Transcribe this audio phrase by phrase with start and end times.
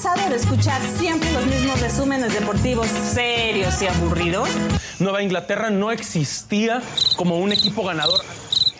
[0.00, 4.48] cansado de escuchar siempre los mismos resúmenes deportivos serios y aburridos?
[5.00, 6.80] Nueva Inglaterra no existía
[7.16, 8.20] como un equipo ganador.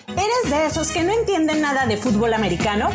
[0.07, 2.91] ¿Eres de esos que no entienden nada de fútbol americano?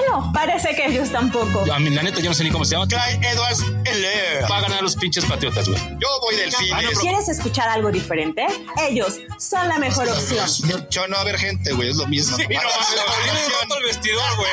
[0.00, 1.64] Bueno, parece que ellos tampoco.
[1.70, 2.86] A mí, la neta, yo no sé ni cómo se llama.
[2.86, 4.50] Clyde Edwards Heller.
[4.50, 5.80] Va a ganar los pinches patriotas, güey.
[5.98, 6.98] Yo voy del fines.
[6.98, 8.46] ¿Quieres escuchar algo diferente?
[8.88, 10.48] Ellos son la mejor opción.
[10.90, 12.36] Yo no a ver gente, güey, es lo mismo.
[12.36, 14.50] Sí, no el vestidor, güey.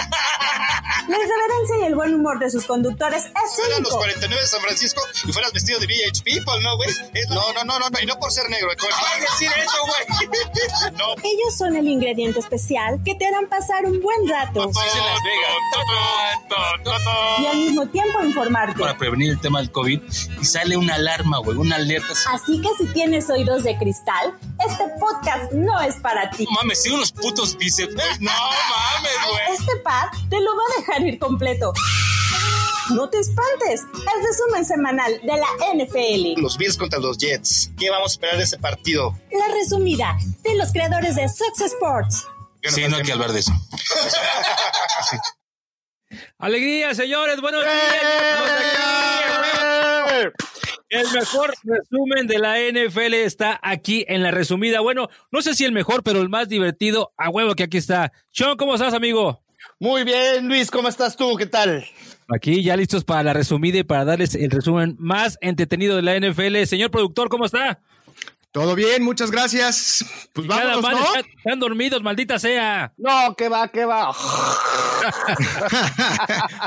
[1.08, 3.32] La irreverencia y el buen humor de sus conductores es
[3.66, 3.98] Eran los único.
[3.98, 6.90] 49 de San Francisco y fueras vestido de VH People, ¿no, güey?
[7.30, 8.70] No, no, no, no, no, y no por ser negro.
[8.72, 10.30] Decir eso, güey.
[10.98, 14.70] No, Ellos son el ingrediente especial que te harán pasar un buen rato
[17.40, 18.80] Y al mismo tiempo informarte.
[18.80, 20.02] Para prevenir el tema del COVID
[20.42, 22.14] y sale una alarma, güey, una alerta.
[22.32, 24.34] Así que si tienes oídos de cristal,
[24.68, 26.46] este podcast no es para ti.
[26.46, 27.94] No mames, sí unos putos bíceps.
[28.20, 29.38] No mames, güey.
[29.58, 31.74] Este par te lo va a dejar ir completo.
[32.94, 36.42] No te espantes, el resumen semanal de la NFL.
[36.42, 37.72] los Bills contra los Jets.
[37.78, 39.14] ¿Qué vamos a esperar de ese partido?
[39.32, 42.26] La resumida de los creadores de Success Sports.
[42.64, 43.52] Yo Sí, no hay que hablar de eso.
[46.38, 47.76] Alegría, señores, buenos días.
[50.90, 54.80] El mejor resumen de la NFL está aquí en la resumida.
[54.80, 57.12] Bueno, no sé si el mejor, pero el más divertido.
[57.18, 58.14] A huevo que aquí está.
[58.32, 59.44] Sean, ¿cómo estás, amigo?
[59.80, 61.36] Muy bien, Luis, ¿cómo estás tú?
[61.36, 61.86] ¿Qué tal?
[62.34, 66.18] Aquí ya listos para la resumida y para darles el resumen más entretenido de la
[66.18, 66.64] NFL.
[66.66, 67.82] Señor productor, ¿cómo está?
[68.58, 70.04] Todo bien, muchas gracias.
[70.34, 70.90] Pues vámonos, ¿no?
[70.90, 72.92] están, están dormidos, maldita sea.
[72.98, 74.10] No, ¿qué va, qué va?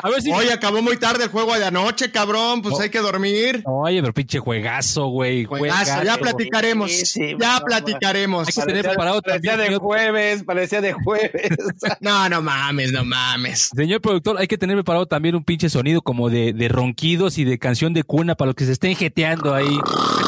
[0.02, 0.30] A ver si.
[0.30, 2.62] Hoy acabó muy tarde el juego de anoche, cabrón.
[2.62, 2.80] Pues Oh.
[2.82, 3.62] hay que dormir.
[3.66, 5.44] Oye, pero pinche juegazo, güey.
[5.46, 6.92] Juegazo, ya platicaremos.
[6.92, 8.46] Sí, sí, ya no, platicaremos.
[8.46, 9.58] Hay que tener preparado parecía también.
[9.58, 11.32] de señor- jueves, parecía de jueves.
[12.00, 13.70] No, no mames, no mames.
[13.74, 17.44] Señor productor, hay que tener preparado también un pinche sonido como de, de ronquidos y
[17.44, 19.76] de canción de cuna para los que se estén jeteando ahí.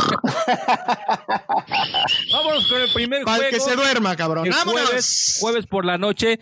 [2.32, 3.50] Vámonos con el primer Para juego.
[3.52, 4.46] que se duerma, cabrón.
[4.46, 4.84] El Vámonos.
[4.86, 6.38] jueves, jueves por la noche.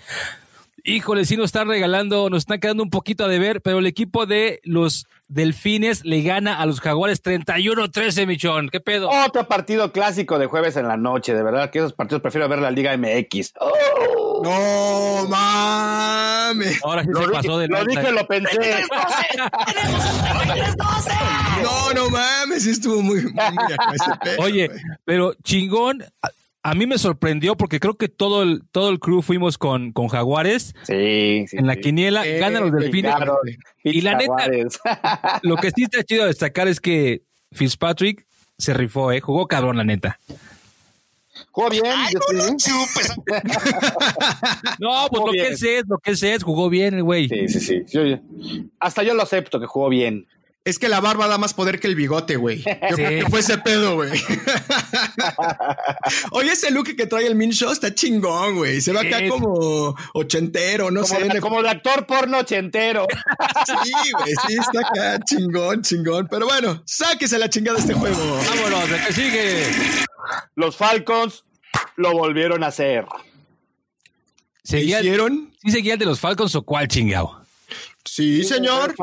[0.84, 4.26] Híjole, sí nos están regalando, nos están quedando un poquito a deber, pero el equipo
[4.26, 8.68] de los Delfines le gana a los Jaguares 31-13, Michón.
[8.68, 9.08] ¿Qué pedo?
[9.10, 12.58] Otro partido clásico de jueves en la noche, de verdad que esos partidos prefiero ver
[12.60, 13.52] la Liga MX.
[13.60, 16.80] Oh, No mames.
[16.82, 18.58] Ahora sí lo se dije, pasó de lo dije, lo pensé.
[21.62, 22.64] No, no mames.
[22.64, 24.70] sí Estuvo muy, muy acá ese pedo, Oye,
[25.04, 26.04] pero chingón,
[26.62, 30.08] a, mí me sorprendió porque creo que todo el, todo el crew fuimos con, con
[30.08, 31.56] Jaguares Sí, sí.
[31.56, 31.80] en la sí.
[31.80, 33.14] quiniela, Eh, ganan los Delfines.
[33.14, 33.38] Claro,
[33.84, 35.40] Y la neta-.
[35.42, 37.22] Lo que sí está chido a destacar es que
[37.52, 38.26] Fitzpatrick
[38.58, 39.20] se rifó, ¿eh?
[39.20, 40.18] Jugó cabrón, la neta.
[41.52, 41.84] Jugó bien.
[41.86, 42.56] Ay, yo no, sí.
[42.70, 43.16] chupes.
[44.78, 45.52] No, pues Jugó lo que bien.
[45.54, 47.28] es es, lo que es es, jugó bien el güey.
[47.28, 47.82] Sí, sí, sí.
[47.92, 48.18] Yo- yo-
[48.78, 50.26] hasta yo lo acepto que jugó bien.
[50.62, 52.58] Es que la barba da más poder que el bigote, güey.
[52.58, 52.64] Yo
[52.96, 53.02] Sí.
[53.02, 54.10] creo que fue ese pedo, güey.
[56.32, 58.80] Oye, ese look que trae el Min Show está chingón, güey.
[58.80, 61.28] Se ve acá como ochentero, no Como, sé.
[61.28, 63.06] de, como de actor porno ochentero.
[63.66, 66.26] Sí, güey, sí, está acá chingón, chingón.
[66.30, 68.18] Pero bueno, sáquese la chingada de este juego.
[68.48, 69.64] Vámonos, ¿de qué sigue?
[70.56, 71.44] Los Falcons
[71.96, 73.04] lo volvieron a hacer.
[74.64, 75.52] ¿Qué ¿Seguía, hicieron?
[75.62, 77.44] ¿Sí seguía el de los Falcons o cuál chingado?
[78.04, 78.94] Sí, señor.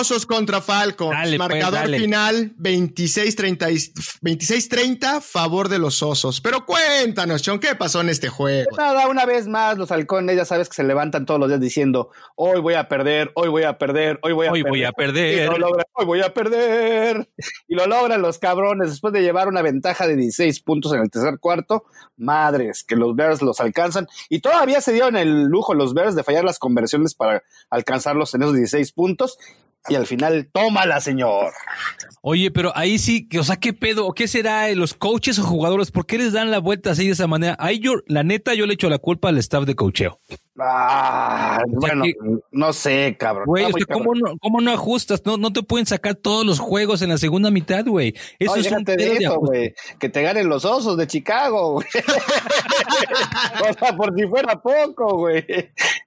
[0.00, 1.10] Osos contra Falcons.
[1.16, 1.98] Dale, pues, Marcador dale.
[1.98, 3.92] final 26-30 y-
[4.22, 6.40] 26-30 favor de los osos.
[6.40, 8.70] Pero cuéntanos, Chon, ¿qué pasó en este juego?
[8.76, 12.10] Nada, una vez más, los halcones ya sabes que se levantan todos los días diciendo,
[12.34, 14.70] hoy voy a perder, hoy voy a perder, hoy voy a Hoy perder.
[14.70, 15.42] voy a perder.
[15.42, 17.28] Y lo logran, hoy voy a perder.
[17.68, 21.10] Y lo logran los cabrones después de llevar una ventaja de 16 puntos en el
[21.10, 21.84] tercer cuarto.
[22.16, 24.06] Madres, que los Bears los alcanzan.
[24.28, 27.42] Y todavía se dieron el lujo los Bears de fallar las conversiones para
[28.14, 29.38] alcanzarlos en esos 16 puntos.
[29.88, 31.52] Y al final, tómala, señor.
[32.22, 34.12] Oye, pero ahí sí, o sea, ¿qué pedo?
[34.14, 34.70] ¿Qué será?
[34.70, 35.90] eh, ¿Los coaches o jugadores?
[35.90, 37.54] ¿Por qué les dan la vuelta así de esa manera?
[37.58, 40.18] Ahí yo, la neta, yo le echo la culpa al staff de coacheo.
[40.58, 42.14] Ah, O sea bueno, que-
[42.52, 43.44] no sé, cabrón.
[43.46, 43.84] Güey, cabrón.
[43.92, 45.20] ¿cómo no, ¿cómo no ajustas?
[45.26, 48.14] No, no te pueden sacar todos los juegos en la segunda mitad, güey.
[48.38, 49.74] Eso No, es un de eso, güey.
[49.98, 51.86] Que te ganen los osos de Chicago, güey.
[53.70, 55.44] o sea, por si fuera poco, güey.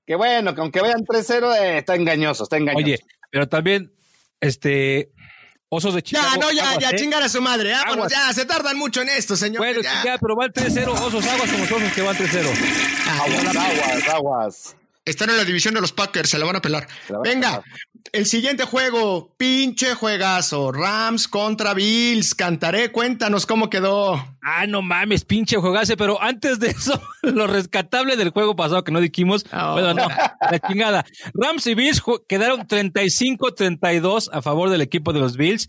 [0.06, 2.84] Que bueno, que aunque vayan 3-0, eh, está engañoso, está engañoso.
[2.86, 3.00] Oye,
[3.38, 3.94] pero también,
[4.42, 5.12] este,
[5.70, 6.28] Osos de Chicago.
[6.28, 6.96] Ya, no, ya, aguas, ya, ¿eh?
[6.96, 7.72] chingar a su madre.
[7.72, 8.12] Vámonos, Aguas.
[8.12, 9.60] ya, se tardan mucho en esto, señor.
[9.60, 10.04] Bueno, ya.
[10.04, 12.48] ya, pero van 3-0, Osos, aguas con los Osos que van 3-0.
[13.12, 14.76] Aguas, aguas, aguas.
[15.08, 16.88] Están en la división de los Packers, se la van a pelar.
[17.10, 17.64] van Venga, pelar.
[18.12, 20.72] el siguiente juego, pinche juegazo.
[20.72, 22.36] Rams contra Bills.
[22.36, 24.16] Cantaré, cuéntanos cómo quedó.
[24.44, 28.92] Ah, no mames, pinche juegase, pero antes de eso, lo rescatable del juego pasado que
[28.92, 29.74] no dijimos, Oh.
[29.74, 31.06] bueno, no, la chingada.
[31.34, 35.68] Rams y Bills quedaron 35-32 a favor del equipo de los Bills.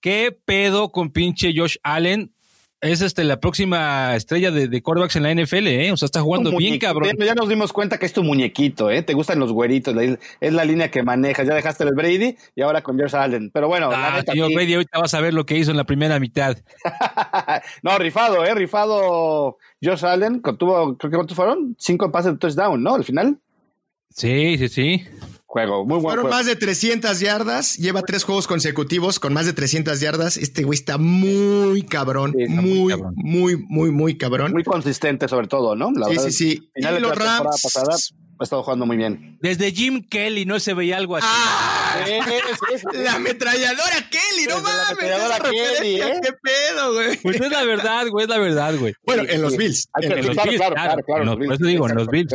[0.00, 2.34] ¿Qué pedo con pinche Josh Allen?
[2.82, 5.92] Es este la próxima estrella de, de quarterbacks en la NFL, ¿eh?
[5.92, 7.10] O sea, está jugando bien, cabrón.
[7.18, 9.02] Ya nos dimos cuenta que es tu muñequito, ¿eh?
[9.02, 11.46] Te gustan los güeritos, la- es la línea que manejas.
[11.46, 13.50] Ya dejaste el Brady y ahora con Josh Allen.
[13.52, 14.54] Pero bueno, la Ah, neta, señor sí.
[14.54, 16.56] Brady, ahorita vas a ver lo que hizo en la primera mitad.
[17.82, 18.54] no, rifado, ¿eh?
[18.54, 20.40] Rifado Josh Allen.
[20.40, 21.76] Tuvo, creo que ¿cuántos fueron?
[21.78, 22.94] Cinco pases de touchdown, ¿no?
[22.94, 23.38] Al final.
[24.08, 25.04] Sí, sí, sí.
[25.52, 26.36] Juego, muy buen Fueron juego.
[26.36, 27.74] más de 300 yardas.
[27.76, 30.36] Lleva tres juegos consecutivos con más de 300 yardas.
[30.36, 32.34] Este güey está muy cabrón.
[32.36, 33.14] Sí, está muy, muy muy, cabrón.
[33.16, 34.52] muy, muy, cabrón.
[34.52, 35.90] Muy consistente, sobre todo, ¿no?
[35.90, 36.70] La sí, verdad, sí, sí.
[36.76, 37.62] Y los Rams.
[37.64, 37.96] pasada
[38.40, 39.38] ha estado jugando muy bien.
[39.40, 41.26] Desde Jim Kelly no se veía algo así.
[41.30, 42.04] ¡Ah!
[42.92, 44.90] La ametralladora Kelly, no Desde la mames.
[44.98, 46.20] ametralladora Kelly, ¿eh?
[46.22, 47.16] ¿Qué pedo, güey?
[47.18, 48.94] Pues es la verdad, güey, es la verdad, güey.
[49.04, 49.58] Bueno, Sí, en los sí.
[49.58, 49.88] Bills.
[49.92, 51.02] Hay en que- los claro, Bills, claro, claro.
[51.04, 52.34] claro, Bills, por eso digo, en los Bills.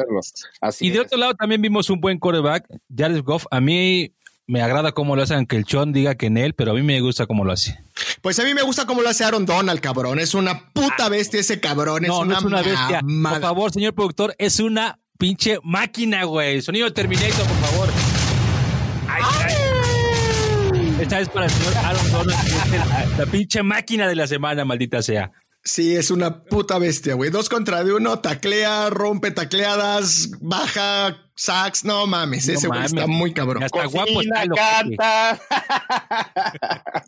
[0.62, 1.06] Así Y de es.
[1.06, 2.66] otro lado también vimos un buen quarterback,
[2.96, 3.46] Jared Goff.
[3.52, 4.12] A mí
[4.48, 6.84] me agrada cómo lo hacen, aunque el Chon diga que en él, pero a mí
[6.84, 7.80] me gusta cómo lo hace.
[8.22, 10.20] Pues a mí me gusta cómo lo hace Aaron Donald, cabrón.
[10.20, 12.04] Es una puta bestia ese cabrón.
[12.04, 13.02] Es No, una no es una bestia.
[13.04, 13.36] mamada.
[13.36, 16.62] Por favor, señor productor, es una pinche máquina, güey.
[16.62, 17.90] Sonido Terminator, por favor.
[21.00, 25.32] Esta es para el señor Aaron Donald, la pinche máquina de la semana, maldita sea.
[25.64, 27.32] Sí, es una puta bestia, güey.
[27.32, 31.84] Dos contra de uno, taclea, rompe tacleadas, baja, sacks.
[31.84, 32.94] No mames, No ese güey mames.
[32.94, 33.60] está muy cabrón.
[33.62, 35.42] Ya está guapo, Cocina, está canta.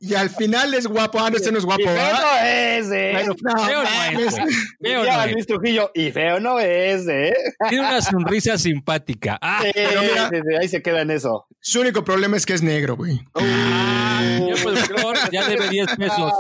[0.01, 1.19] Y al final es guapo.
[1.19, 1.81] Ah, no, este no es guapo.
[1.81, 2.21] Y feo ¿verdad?
[2.21, 3.09] no es, ¿eh?
[3.13, 4.27] Bueno, No, feo no mames.
[4.27, 4.53] es, güey.
[4.81, 5.31] Feo Ya, no es.
[5.33, 7.33] Luis Trujillo, y feo no es, ¿eh?
[7.69, 9.37] Tiene una sonrisa simpática.
[9.41, 11.47] Ah, Sí, mira- sí, sí, ahí se queda en eso.
[11.59, 13.19] Su único problema es que es negro, güey.
[13.35, 16.31] señor productor, ya debe 10 pesos.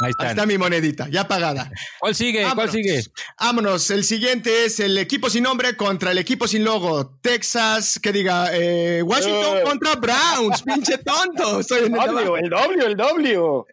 [0.00, 1.70] Ahí está mi monedita, ya pagada.
[1.98, 2.42] ¿Cuál sigue?
[2.42, 2.72] ¿Cuál Vámonos.
[2.72, 3.02] sigue?
[3.40, 3.90] Vámonos.
[3.90, 7.18] El siguiente es el equipo sin nombre contra el equipo sin logo.
[7.20, 9.62] Texas, que diga, eh, Washington Eh.
[9.64, 10.62] contra Browns.
[10.62, 11.60] Pinche tonto.
[11.60, 13.64] Estoy en el W, el W, el W.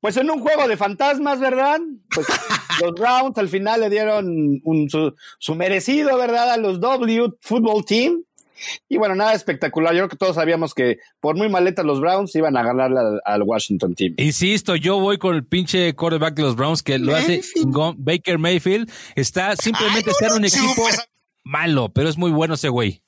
[0.00, 1.80] Pues en un juego de fantasmas, ¿verdad?
[2.14, 2.26] Pues
[2.82, 6.50] los Browns al final le dieron un- su, su merecido, ¿verdad?
[6.52, 8.22] A los W Football Team.
[8.88, 9.92] Y bueno, nada espectacular.
[9.94, 13.20] Yo creo que todos sabíamos que por muy maletas los Browns iban a ganarle al,
[13.24, 14.14] al Washington Team.
[14.16, 17.42] Insisto, yo voy con el pinche quarterback de los Browns que lo hace.
[17.96, 20.86] Baker Mayfield está simplemente Ay, no ser un equipo
[21.44, 23.00] malo, pero es muy bueno ese güey.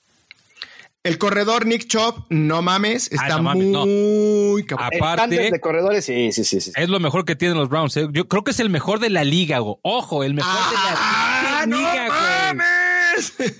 [1.02, 3.86] El corredor Nick Chop, no mames, está Ah, no mames, no.
[3.86, 4.62] muy.
[4.68, 6.60] El Aparte- de corredores, sí, sí, sí.
[6.60, 6.72] sí.
[6.74, 7.96] Es lo mejor que tienen los Browns.
[7.96, 8.08] ¿eh?
[8.10, 9.76] Yo creo que es el mejor de la liga, güey.
[9.82, 12.08] Ojo, el mejor ¡Ah, de la no liga, güey.
[12.08, 12.66] mames!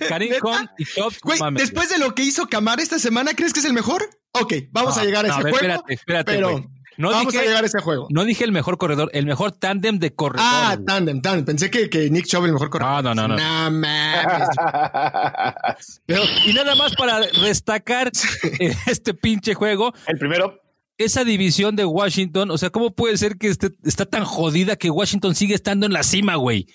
[0.09, 0.33] Karim.
[0.43, 1.13] Hunt y Top.
[1.23, 4.09] Güey, después de lo que hizo Camara esta semana, ¿crees que es el mejor?
[4.33, 5.67] Ok, vamos No, a llegar a no, ese a ver, juego.
[5.67, 6.69] espérate, espérate, pero.
[6.99, 8.07] No vamos dije- a llegar a ese juego.
[8.09, 10.49] No dije el mejor corredor, el mejor tándem de corredores.
[10.51, 11.45] ah, tándem, tándem.
[11.45, 13.03] Pensé que, que Nick Chubb el mejor corredor.
[13.03, 13.37] No, no, no, no.
[13.37, 14.47] No mames.
[16.07, 18.11] Pero- y nada más para destacar
[18.59, 20.59] eh, este pinche juego, El primero,
[20.97, 24.89] esa división de Washington, o sea, ¿cómo puede ser que esté, está tan jodida que
[24.89, 26.67] Washington sigue estando en la cima, güey?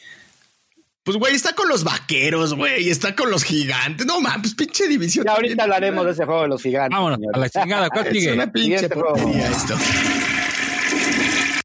[1.05, 2.89] Pues, güey, está con los vaqueros, güey.
[2.89, 4.07] Está con los gigantes.
[4.07, 5.25] No mames, pinche división.
[5.27, 6.97] ya ahorita hablaremos de ese juego de los gigantes.
[6.97, 7.37] Vámonos, señor.
[7.37, 8.33] a la chingada, ¿cuál Es sigue?
[8.33, 9.75] una pinche porquería esto.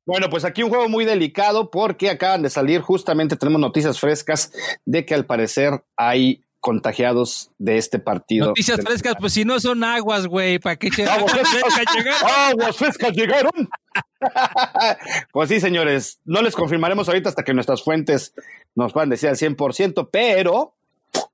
[0.07, 4.53] Bueno, pues aquí un juego muy delicado porque acaban de salir, justamente tenemos noticias frescas
[4.85, 8.47] de que al parecer hay contagiados de este partido.
[8.47, 12.29] Noticias frescas, pues si no son aguas, güey, ¿para qué Aguas frescas llegaron?
[12.29, 13.69] ¡Aguas frescas llegaron!
[15.31, 18.33] pues sí, señores, no les confirmaremos ahorita hasta que nuestras fuentes
[18.77, 20.76] nos puedan decir al 100%, pero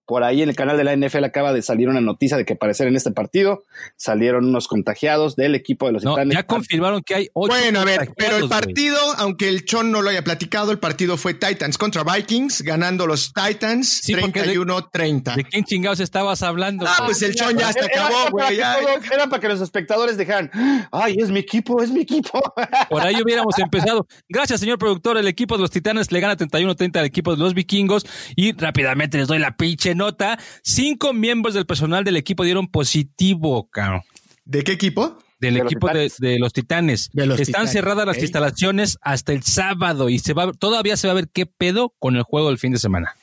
[0.06, 2.56] por ahí en el canal de la NFL acaba de salir una noticia de que
[2.56, 3.64] parecer en este partido
[3.96, 6.36] salieron unos contagiados del equipo de los No, Titanes.
[6.36, 10.02] ya confirmaron que hay ocho Bueno, a ver, pero el partido, aunque el Chon no
[10.02, 14.54] lo haya platicado, el partido fue Titans contra Vikings, ganando los Titans Sí, porque de-
[14.58, 15.36] 31-30.
[15.36, 16.86] ¿De quién chingados estabas hablando?
[16.88, 18.98] Ah, pues el Chon ya hasta Era- acabó, era para güey.
[19.14, 20.52] Era para que los espectadores dijeran,
[20.92, 22.42] ay, es mi equipo, es mi equipo.
[22.90, 24.06] Por ahí hubiéramos empezado.
[24.28, 25.18] Gracias, señor productor.
[25.18, 28.06] El equipo de los Titanes le gana 31-30 al equipo de los Vikingos.
[28.36, 30.40] Y rápidamente les doy la pinche nota.
[30.64, 34.02] Cinco miembros del personal del equipo dieron positivo, cabrón.
[34.46, 35.18] ¿De qué equipo?
[35.40, 37.10] Del De los equipo de, los Titanes.
[37.14, 41.08] De los Están Titanes, cerradas las instalaciones hasta el sábado y se va, todavía se
[41.08, 43.16] va a ver qué pedo con el juego del fin de semana.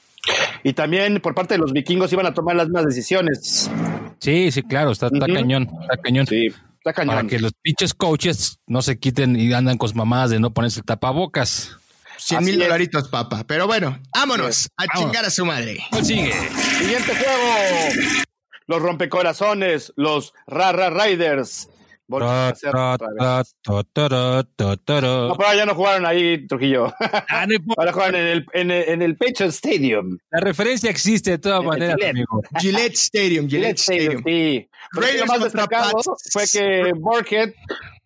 [0.63, 3.71] y también por parte de los vikingos iban a tomar las mismas decisiones.
[4.19, 6.27] Sí, sí, claro, está, está cañón, está cañón.
[6.27, 6.49] Sí,
[6.79, 7.17] está cañón.
[7.17, 10.53] Para que los pinches coaches no se quiten y andan con sus mamadas de no
[10.53, 11.79] ponerse el tapabocas.
[12.21, 13.45] 100 mil dolaritos, papá.
[13.47, 15.79] Pero bueno, vámonos a chingar a su madre.
[15.91, 16.33] ¿Cuál sigue?
[16.79, 18.25] Siguiente juego.
[18.67, 21.69] Los rompecorazones, los Rara Riders.
[22.07, 23.09] Volvieron a hacer otra
[23.39, 23.55] vez.
[23.69, 26.93] No, pero ya no jugaron ahí, Trujillo.
[27.29, 27.57] Ah, no.
[27.79, 30.19] Ahora juegan en el, en el, en el Patriot Stadium.
[30.31, 32.11] La referencia existe de todas maneras, Gillette.
[32.11, 32.43] amigo.
[32.59, 34.23] Gillette Stadium, Gillette Stadium.
[34.27, 34.69] Sí.
[34.93, 36.31] Pero Raiders lo más destacado Pats.
[36.33, 37.53] fue que Burkhead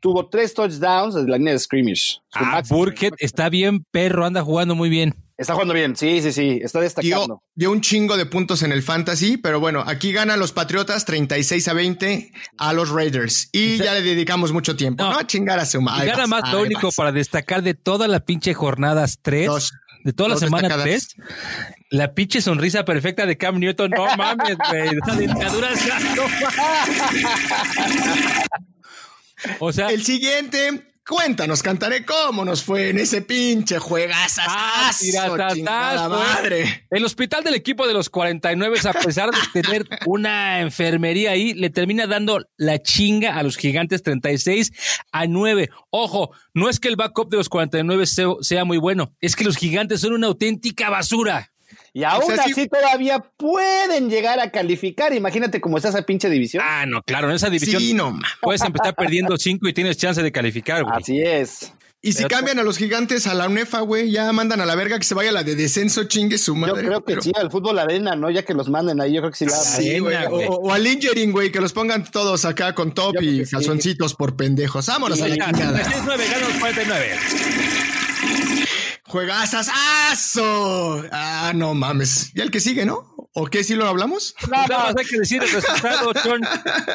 [0.04, 2.18] tuvo tres touchdowns desde la línea de scrimmage.
[2.34, 5.14] Ah, Burkett está bien, perro, anda jugando muy bien.
[5.38, 7.25] Está jugando bien, sí, sí, sí, está destacando.
[7.26, 11.06] Dio, dio un chingo de puntos en el fantasy, pero bueno, aquí ganan los Patriotas
[11.06, 13.49] 36 a 20 a los Raiders.
[13.50, 15.12] Y ya le dedicamos mucho tiempo, No.
[15.12, 15.18] ¿no?
[15.20, 16.08] A chingar a su madre.
[16.11, 19.73] nada más lo único para destacar de toda la pinche jornadas 3, Dos.
[20.04, 21.08] de toda la Dos semana destacadas.
[21.16, 21.26] 3,
[21.92, 23.90] la pinche sonrisa perfecta de Cam Newton.
[23.90, 24.99] No mames, güey.
[25.02, 27.94] Esa dentadura es- no mames.
[29.58, 36.06] O sea, El siguiente, cuéntanos, cantaré cómo nos fue en ese pinche juegazazo, Ah, chingada
[36.06, 36.08] eh.
[36.08, 36.86] madre.
[36.90, 41.70] El hospital del equipo de los 49, a pesar de tener una enfermería ahí, le
[41.70, 44.72] termina dando la chinga a los gigantes 36
[45.12, 45.70] a 9.
[45.90, 49.44] Ojo, no es que el backup de los 49 sea, sea muy bueno, es que
[49.44, 51.50] los gigantes son una auténtica basura.
[51.96, 55.14] Y aún O sea, sí- así todavía pueden llegar a calificar.
[55.14, 56.62] Imagínate cómo está esa pinche división.
[56.66, 60.20] Ah, no, claro, en esa división Sí, no, puedes empezar perdiendo 5 y tienes chance
[60.20, 60.94] de calificar, güey.
[60.96, 61.72] Así es.
[62.02, 64.74] Y si Pero- cambian a los gigantes a la UNEFA, güey, ya mandan a la
[64.74, 66.84] verga que se vaya la de descenso, chingue su Yo madre.
[66.84, 68.28] creo que Pero- sí, al fútbol arena, ¿no?
[68.28, 70.16] Ya que los manden ahí, yo creo que sí la Sí, güey.
[70.16, 70.48] Arena, O, güey.
[70.50, 73.52] o al Ingering, güey, que los pongan todos acá con top Yo y sí.
[73.52, 74.84] calzoncitos por pendejos.
[74.86, 75.80] Vámonos a la Ya, chingada.
[75.82, 77.10] 39 ganan los 49.
[79.06, 79.68] Juegazas,
[80.11, 81.04] ¡aso!
[81.12, 82.32] Ah, no mames.
[82.34, 83.14] ¿Y el que sigue, no?
[83.34, 83.64] ¿O qué?
[83.64, 84.34] ¿Sí lo hablamos?
[84.49, 86.40] Nada más hay que decir el resultado, John.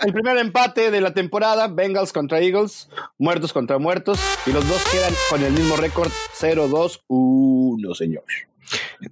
[0.04, 2.88] El primer empate de la temporada, Bengals contra Eagles,
[3.18, 8.24] muertos contra muertos, y los dos quedan con el mismo récord 0-2-1, señor.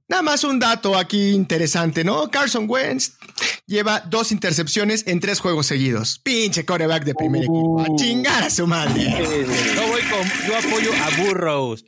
[0.07, 2.29] Nada más un dato aquí interesante, ¿no?
[2.31, 3.17] Carson Wentz
[3.65, 6.19] lleva dos intercepciones en tres juegos seguidos.
[6.23, 7.81] Pinche coreback de primer equipo.
[7.81, 9.03] A chingar a su madre.
[9.03, 11.83] Yo voy con, yo apoyo a Burrows.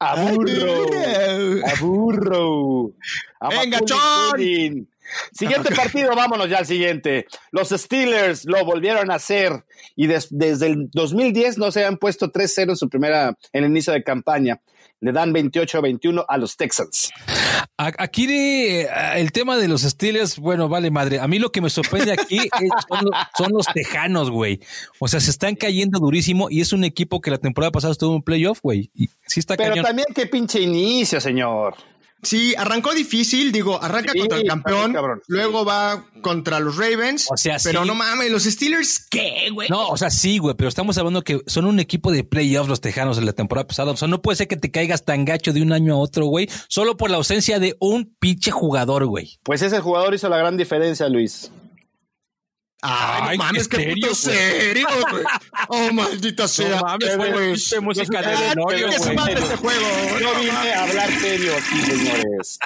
[0.00, 0.86] A burro,
[1.66, 2.92] a burro.
[3.40, 4.88] A Venga, Chon.
[5.32, 7.26] Siguiente partido, vámonos ya al siguiente.
[7.50, 9.64] Los Steelers lo volvieron a hacer
[9.96, 13.70] y des- desde el 2010 no se han puesto 3-0 en su primera, en el
[13.70, 14.60] inicio de campaña.
[15.00, 17.10] Le dan 28-21 a los Texans.
[17.78, 21.18] Aquí eh, el tema de los Steelers, bueno, vale madre.
[21.20, 24.60] A mí lo que me sorprende aquí es- son, los, son los tejanos, güey.
[24.98, 28.14] O sea, se están cayendo durísimo y es un equipo que la temporada pasada estuvo
[28.14, 28.90] en playoff, güey.
[29.26, 29.84] Sí está Pero cañón.
[29.86, 31.74] también qué pinche inicio, señor.
[32.22, 35.22] Sí, arrancó difícil, digo, arranca Sí, contra el campeón, cabrón.
[35.26, 37.26] luego va contra los Ravens.
[37.30, 37.88] O sea, pero sí.
[37.88, 39.68] no mames, los Steelers, ¿qué, güey?
[39.70, 42.80] No, o sea, sí, güey, pero estamos hablando que son un equipo de playoffs los
[42.80, 43.92] tejanos de la temporada pasada.
[43.92, 46.26] O sea, no puede ser que te caigas tan gacho de un año a otro,
[46.26, 49.38] güey, solo por la ausencia de un pinche jugador, güey.
[49.42, 51.50] Pues ese jugador hizo la gran diferencia, Luis.
[52.82, 55.24] Ay, Ay, no mames, qué qué serio, puto serio, güey.
[55.68, 56.80] Oh, maldita sea.
[56.80, 59.14] mames, güey, Pues, pinche música de güey.
[59.16, 59.86] madre este juego.
[60.20, 62.58] Yo vine a hablar serio aquí, señores.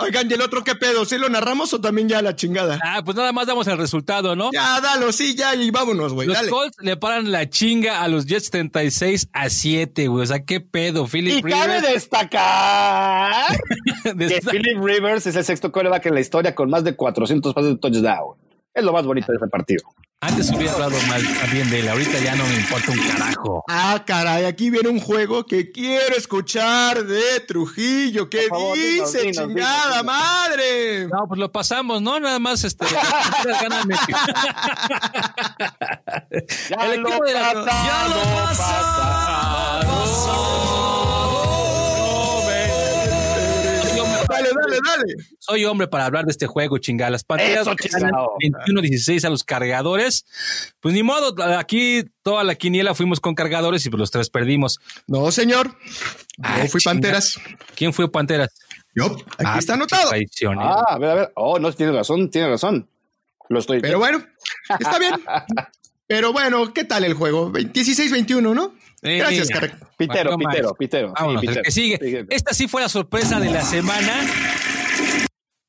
[0.00, 1.04] Oigan, ¿y el otro qué pedo?
[1.04, 2.80] ¿Sí lo narramos o también ya la chingada?
[2.82, 4.50] Ah, pues nada más damos el resultado, ¿no?
[4.52, 6.50] Ya, dalo, sí, ya, y vámonos, güey, Los dale.
[6.50, 10.24] Colts le paran la chinga a los Jets 36 a 7, güey.
[10.24, 11.92] O sea, qué pedo, Y Philip cabe Rivers.
[11.94, 13.56] destacar
[14.14, 16.96] de que esta- Philip Rivers es el sexto coreback en la historia con más de
[16.96, 18.36] 400 pases de touchdown.
[18.78, 19.82] Es lo más bonito de ese partido.
[20.20, 23.64] Antes hubiera hablado mal también de él, ahorita ya no me importa un carajo.
[23.68, 28.28] Ah, caray, aquí viene un juego que quiero escuchar de Trujillo.
[28.30, 30.04] ¿Qué favor, dice, dinos, chingada dinos, dinos.
[30.04, 31.06] madre?
[31.08, 32.18] No, pues lo pasamos, ¿no?
[32.20, 32.84] Nada más este.
[36.70, 39.17] Ya de la- ya lo Soy
[44.84, 45.14] Dale.
[45.38, 47.10] Soy hombre para hablar de este juego, chingada.
[47.10, 48.32] Las chingado.
[48.66, 50.24] 21-16 a los cargadores.
[50.80, 54.78] Pues ni modo, aquí toda la quiniela fuimos con cargadores y pues los tres perdimos.
[55.06, 55.76] No, señor.
[56.42, 56.92] Ay, No fui chinga.
[56.94, 57.40] Panteras.
[57.76, 58.50] ¿Quién fue Panteras?
[58.94, 60.10] Yo, aquí Ah, está anotado.
[60.58, 61.32] Ah, a ver, a ver.
[61.34, 62.88] Oh, no, tiene razón, tiene razón.
[63.48, 63.80] Lo estoy.
[63.80, 64.24] Pero bueno,
[64.78, 65.14] está bien.
[66.06, 67.52] Pero bueno, ¿qué tal el juego?
[67.52, 68.74] 16-21, ¿no?
[69.02, 69.48] Eh, Gracias.
[69.96, 71.12] Pitero, pitero, pitero.
[71.16, 71.62] Vámonos, pitero.
[71.62, 72.26] que sigue.
[72.30, 74.12] Esta sí fue la sorpresa de la semana.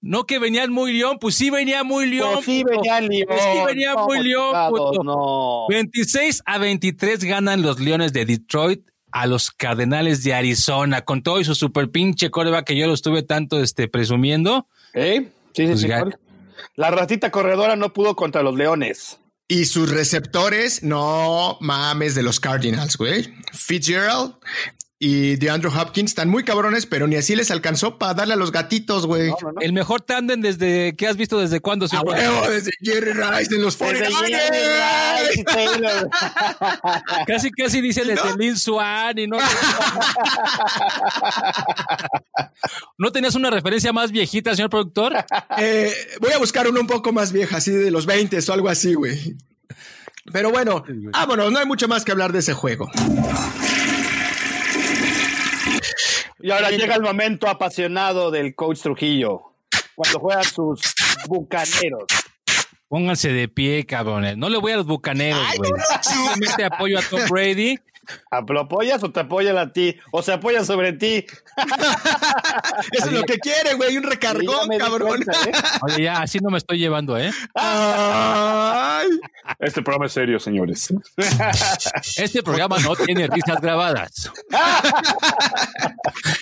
[0.02, 2.36] No que venían muy león, pues sí venía muy león.
[2.36, 3.26] Pues sí venía León.
[3.28, 5.04] Pues sí venía No, muy león, chingados, puto.
[5.04, 5.66] No.
[5.68, 8.82] 26 a 23 ganan los Leones de Detroit
[9.12, 12.94] a los Cardenales de Arizona, con todo y su super pinche coreback que yo lo
[12.94, 14.68] estuve tanto este, presumiendo.
[14.94, 15.28] ¿Eh?
[15.54, 15.88] Sí, sí, Pues sí.
[16.76, 19.20] La ratita corredora no pudo contra los leones.
[19.52, 23.34] Y sus receptores, no mames de los Cardinals, güey.
[23.52, 24.36] Fitzgerald,
[25.02, 28.38] y de Andrew Hopkins están muy cabrones, pero ni así les alcanzó para darle a
[28.38, 29.32] los gatitos, güey.
[29.62, 31.86] El mejor tándem desde que has visto desde cuándo.
[31.86, 32.06] A señor?
[32.06, 34.28] huevo, desde Jerry Rice en los Desde 49ers.
[34.28, 36.10] Jerry Rice, Taylor.
[37.26, 39.38] Casi, casi dice desde Lin Swan y no.
[42.98, 45.14] ¿No tenías una referencia más viejita, señor productor?
[45.58, 48.68] Eh, voy a buscar uno un poco más vieja, así de los 20 o algo
[48.68, 49.38] así, güey.
[50.34, 52.92] Pero bueno, vámonos, no hay mucho más que hablar de ese juego.
[56.42, 59.54] Y ahora llega el momento apasionado del coach Trujillo.
[59.96, 60.80] Cuando juegan sus
[61.28, 62.06] bucaneros.
[62.88, 64.38] Pónganse de pie, cabrones.
[64.38, 65.72] No le voy a los bucaneros, güey.
[66.02, 67.78] Simplemente apoyo a Tom Brady.
[68.32, 69.96] ¿A- ¿Lo apoyas o te apoyan a ti?
[70.12, 71.26] ¿O se apoyan sobre ti?
[72.92, 75.08] Eso es lo que quiere, güey, un recargón, cabrón.
[75.10, 75.52] cuenta, ¿eh?
[75.82, 77.32] Oye, ya, así no me estoy llevando, ¿eh?
[77.56, 79.08] Ay.
[79.60, 80.94] Este programa es serio, señores.
[82.18, 84.32] Este programa no tiene risas grabadas.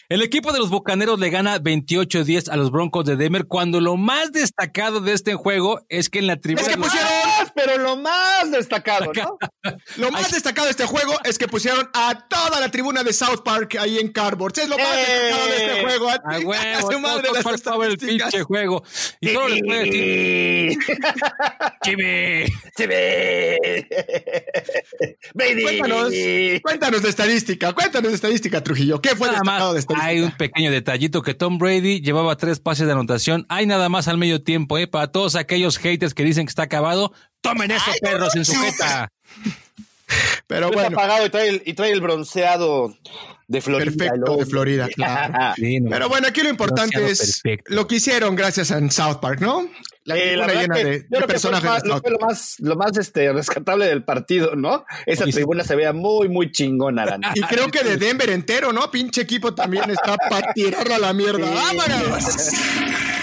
[0.09, 3.97] El equipo de los Bucaneros le gana 28-10 a los Broncos de Denver cuando lo
[3.97, 6.67] más destacado de este juego es que en la tribuna...
[6.67, 7.07] Es que pusieron-
[7.39, 9.37] Más, pero lo más destacado, ¿no?
[9.97, 13.41] Lo más destacado de este juego es que pusieron a toda la tribuna de South
[13.43, 14.57] Park ahí en Cardboard.
[14.59, 14.99] Es lo más ¡Eh!
[14.99, 16.09] destacado de este juego.
[16.09, 18.83] A A huevo, su madre las favor, el pinche juego.
[19.19, 20.77] Y solo les puedo decir,
[21.83, 22.53] Chibi.
[22.75, 23.87] Se ve.
[25.33, 25.63] Baby.
[25.63, 26.13] Cuéntanos,
[26.63, 29.01] cuéntanos de estadística, cuéntanos de estadística, Trujillo.
[29.01, 30.07] ¿Qué fue Nada destacado más, de estadística?
[30.09, 33.45] hay un pequeño detallito que Tom Brady llevaba tres pases de anotación.
[33.49, 34.87] Hay nada más al medio tiempo, ¿eh?
[34.87, 39.11] Para todos aquellos haters que dicen que está acabado, tomen eso, perros, en su jeta.
[40.47, 42.95] Pero Está bueno, apagado y trae, el, y trae el bronceado
[43.47, 43.91] de Florida.
[43.91, 44.45] perfecto de.
[44.45, 45.53] Florida, claro.
[45.55, 45.89] Sí, no.
[45.89, 47.73] Pero bueno, aquí lo importante es perfecto.
[47.73, 49.69] lo que hicieron gracias a en South Park, ¿no?
[50.05, 52.75] La Eh, la llena que de, personajes lo más, de South fue lo más, lo
[52.77, 54.85] más este, rescatable del partido, ¿no?
[55.05, 55.31] Esa sí.
[55.31, 57.19] tribuna se veía muy, muy chingona, la.
[57.35, 58.89] Y creo que de Denver entero, ¿no?
[58.89, 61.49] Pinche equipo también está para tirarlo a la mierda.
[61.49, 62.23] ¡Vámonos!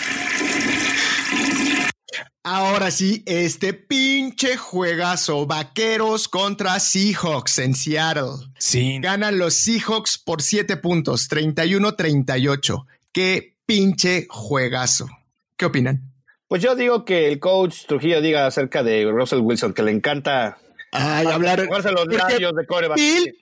[2.47, 5.47] Ahora sí, este pinche juegazo.
[5.47, 8.33] Vaqueros contra Seahawks en Seattle.
[8.59, 12.85] Sí, Ganan los Seahawks por 7 puntos, 31-38.
[13.13, 15.09] Qué pinche juegazo.
[15.57, 16.13] ¿Qué opinan?
[16.47, 20.59] Pues yo digo que el coach Trujillo diga acerca de Russell Wilson, que le encanta
[20.93, 21.67] Ay, hablar.
[21.67, 21.85] los
[22.15, 22.99] labios de coreback.
[22.99, 23.35] Bill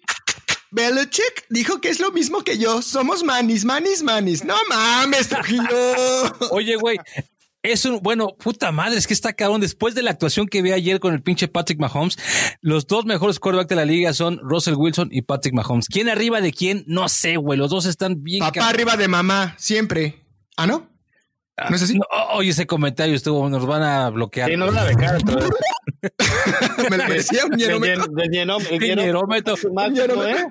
[0.71, 2.81] Belichick dijo que es lo mismo que yo.
[2.83, 4.45] Somos manis, manis, manis.
[4.45, 5.67] No mames, Trujillo.
[6.51, 6.99] Oye, güey.
[7.63, 9.61] Es un, bueno, puta madre, es que está cabrón.
[9.61, 12.19] Después de la actuación que vi ayer con el pinche Patrick Mahomes,
[12.61, 15.87] los dos mejores quarterbacks de la liga son Russell Wilson y Patrick Mahomes.
[15.87, 16.83] ¿Quién arriba de quién?
[16.89, 17.59] No sé, güey.
[17.59, 18.71] Los dos están bien Papá cabrón.
[18.75, 20.25] arriba de mamá, siempre.
[20.57, 20.92] ¿Ah, no?
[21.71, 21.95] ¿No es así?
[21.95, 24.51] No, oye, ese comentario estuvo, nos van a bloquear.
[24.51, 25.51] Sí, no una becar otra vez.
[26.91, 27.57] Me lo merecía un
[30.27, 30.47] ¿eh?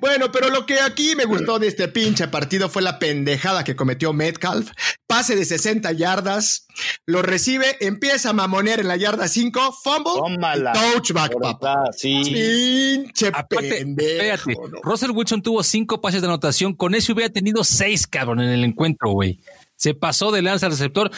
[0.00, 3.76] Bueno, pero lo que aquí me gustó de este pinche partido fue la pendejada que
[3.76, 4.70] cometió Metcalf.
[5.06, 6.66] Pase de 60 yardas,
[7.06, 10.72] lo recibe, empieza a mamonear en la yarda 5, fumble, Tómala.
[10.74, 11.84] y touchback, papá.
[11.96, 12.22] Sí.
[12.24, 14.10] Pinche Aparte, pendejo.
[14.10, 14.80] espérate, ¿no?
[14.82, 16.74] Russell Wilson tuvo cinco pases de anotación.
[16.74, 19.38] Con eso hubiera tenido seis, cabrón, en el encuentro, güey.
[19.76, 21.10] Se pasó de lanza al receptor.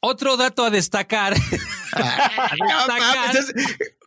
[0.00, 1.34] Otro dato a destacar.
[1.34, 1.36] a
[2.58, 2.98] No destacar.
[2.98, 3.54] mames, es-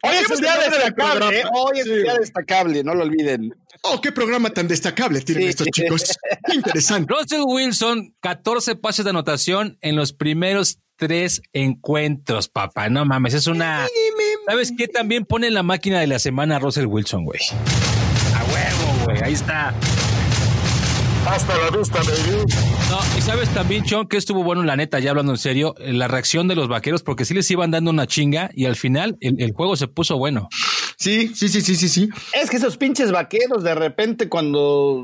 [0.03, 1.39] Hoy es un día del destacable.
[1.39, 1.43] ¿eh?
[1.53, 3.55] Hoy es un día destacable, no lo olviden.
[3.81, 5.49] Oh, qué programa tan destacable tienen Sí.
[5.49, 6.03] estos chicos.
[6.47, 7.11] Qué interesante.
[7.13, 12.89] Russell Wilson, 14 pases de anotación en los primeros tres encuentros, papá.
[12.89, 13.87] No mames, es una.
[14.47, 14.87] ¿Sabes qué?
[14.87, 17.39] También pone en la máquina de la semana a Russell Wilson, güey.
[18.35, 19.23] A huevo, güey.
[19.23, 19.73] Ahí está.
[21.27, 22.43] Hasta la vista, baby.
[22.89, 25.91] No, y sabes también, Sean, que estuvo bueno, la neta, ya hablando en serio, eh,
[25.91, 29.17] la reacción de los vaqueros, porque sí les iban dando una chinga y al final
[29.21, 30.49] el, el juego se puso bueno.
[30.97, 32.09] Sí, sí, sí, sí, sí, sí.
[32.33, 35.03] Es que esos pinches vaqueros de repente cuando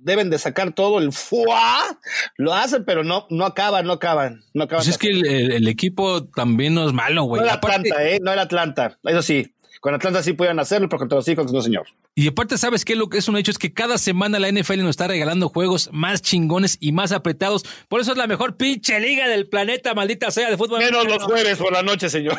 [0.00, 1.98] deben de sacar todo el fuá,
[2.36, 4.84] lo hacen, pero no, no acaban, no acaban, no acaban.
[4.84, 7.42] Pues es que el, el- el equipo también no es malo, no güey.
[7.42, 8.20] era Aparte- Atlanta, ¿eh?
[8.22, 8.98] No era Atlanta.
[9.02, 9.53] Eso sí,
[9.84, 11.86] con Atlanta sí podían hacerlo, pero contra los Seahawks no, señor.
[12.14, 12.96] Y aparte, ¿sabes qué?
[12.96, 15.90] Lo que es un hecho es que cada semana la NFL nos está regalando juegos
[15.92, 17.64] más chingones y más apretados.
[17.88, 20.78] Por eso es la mejor pinche liga del planeta, maldita sea, de fútbol.
[20.78, 22.34] Menos los jueves por la noche, señor.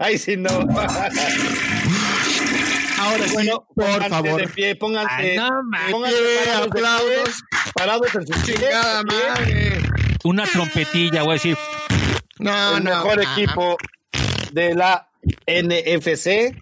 [0.00, 0.50] Ahí sí no.
[0.50, 1.08] Ahora
[3.26, 4.40] sí, Bueno, por pónganse favor.
[4.42, 5.48] de pie, pónganse, Ay, no
[5.90, 6.82] pónganse parados, de pie,
[7.74, 9.80] parados en sus Chingada madre.
[10.24, 11.56] Una trompetilla, güey, decir.
[12.38, 12.90] No, el no.
[12.90, 13.78] mejor ah, equipo
[14.52, 15.10] de la
[15.46, 16.56] NFC.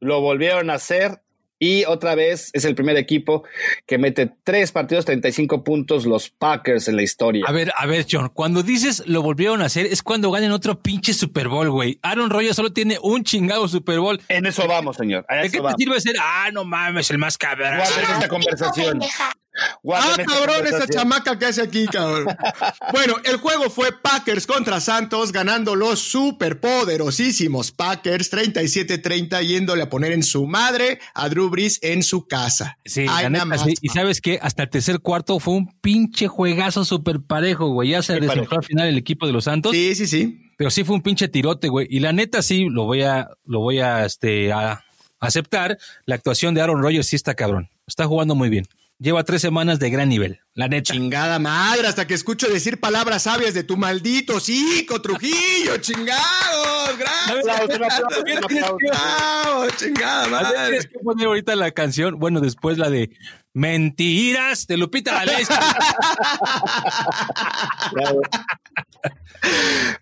[0.00, 1.22] Lo volvieron a hacer
[1.58, 3.44] Y otra vez es el primer equipo
[3.86, 7.44] que mete tres partidos, 35 puntos, los Packers en la historia.
[7.46, 10.82] A ver, a ver, John, cuando dices lo volvieron a hacer es cuando ganan otro
[10.82, 12.00] pinche Super Bowl, güey.
[12.02, 14.20] Aaron Rodgers solo tiene un chingado Super Bowl.
[14.26, 15.24] En eso vamos, señor.
[15.28, 15.76] ¿De qué te vamos.
[15.78, 17.76] sirve ser, ah, no mames, el más cabrón?
[17.76, 19.00] Guarden esta conversación.
[19.82, 22.26] Guarden Ah, cabrón, esa chamaca que hace aquí, cabrón.
[22.92, 30.12] Bueno, el juego fue Packers contra Santos, ganando los superpoderosísimos Packers 37-30, yéndole a poner
[30.12, 32.78] en su madre a Drew Brees en su casa.
[32.84, 33.62] Sí, neta, más.
[33.62, 33.74] sí.
[33.80, 37.90] Y sabes qué, hasta el tercer cuarto fue un pinche juegazo súper parejo, güey.
[37.90, 38.56] Ya se parejo.
[38.56, 40.50] al final el equipo de los Santos, Sí, sí, sí.
[40.56, 41.86] pero sí fue un pinche tirote, güey.
[41.90, 44.84] Y la neta sí, lo voy a, lo voy a, este, a
[45.20, 45.78] aceptar.
[46.04, 47.68] La actuación de Aaron Rodgers sí está cabrón.
[47.86, 48.66] Está jugando muy bien.
[49.02, 50.92] Lleva tres semanas de gran nivel, la neta.
[50.92, 57.48] Chingada madre, hasta que escucho decir palabras sabias de tu maldito hocico, Trujillo, chingados, gracias.
[57.48, 58.76] Aplausos, un aplauso, un aplauso.
[58.80, 60.66] Bravo, chingada madre.
[60.68, 63.10] Tienes que poner ahorita la canción, bueno, después la de
[63.52, 65.56] Mentiras de Lupita D'Alessio.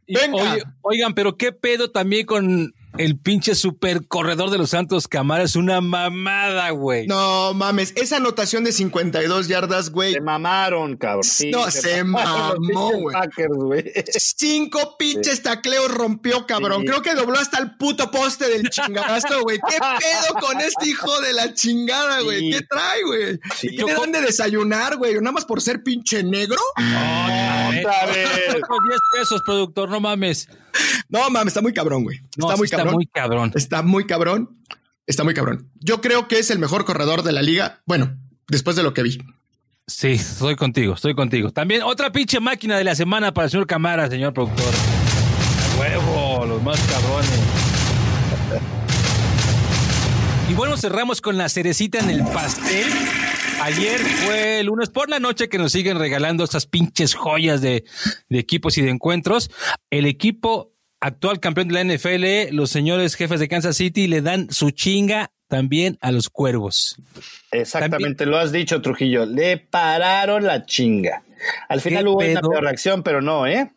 [0.09, 0.59] Venga.
[0.83, 5.44] oigan, pero qué pedo también con el pinche super corredor de los Santos Camara.
[5.44, 7.07] Es una mamada, güey.
[7.07, 10.14] No mames, esa anotación de 52 yardas, güey.
[10.14, 11.24] Se mamaron, cabrón.
[11.24, 13.92] Sí, No, se mamó, güey.
[14.18, 16.83] Cinco pinches tacleos rompió, cabrón.
[16.83, 16.87] Sí.
[16.88, 19.59] Creo que dobló hasta el puto poste del chingadazo, güey.
[19.68, 22.40] ¿Qué pedo con este hijo de la chingada, güey?
[22.40, 22.50] Sí.
[22.50, 23.40] ¿Qué trae, güey?
[23.57, 23.68] Sí.
[23.72, 25.14] ¿Y ¿Qué le dan de desayunar, güey?
[25.14, 26.61] ¿Nada más por ser pinche negro?
[26.76, 28.29] Otra vez.
[28.48, 30.48] Otros 10 pesos, productor, no mames.
[31.09, 32.21] No, mames, está muy cabrón, güey.
[32.37, 32.95] No, está sí muy está cabrón.
[32.95, 33.53] muy cabrón.
[33.55, 34.59] Está muy cabrón.
[35.07, 35.71] Está muy cabrón.
[35.81, 37.83] Yo creo que es el mejor corredor de la liga.
[37.87, 38.17] Bueno,
[38.49, 39.19] después de lo que vi.
[39.87, 41.51] Sí, estoy contigo, estoy contigo.
[41.51, 44.73] También otra pinche máquina de la semana para el señor Camara, señor productor.
[45.81, 47.41] Huevo, los más cabrones.
[50.49, 52.89] Y bueno, cerramos con la cerecita en el pastel.
[53.62, 57.85] Ayer fue el lunes por la noche que nos siguen regalando estas pinches joyas de,
[58.29, 59.51] de equipos y de encuentros.
[59.90, 64.51] El equipo actual campeón de la NFL, los señores jefes de Kansas City, le dan
[64.51, 66.96] su chinga también a los cuervos.
[67.51, 69.27] Exactamente, lo has dicho, Trujillo.
[69.27, 71.23] Le pararon la chinga.
[71.68, 73.70] Al final ¿Qué hubo una peor reacción, pero no, ¿eh?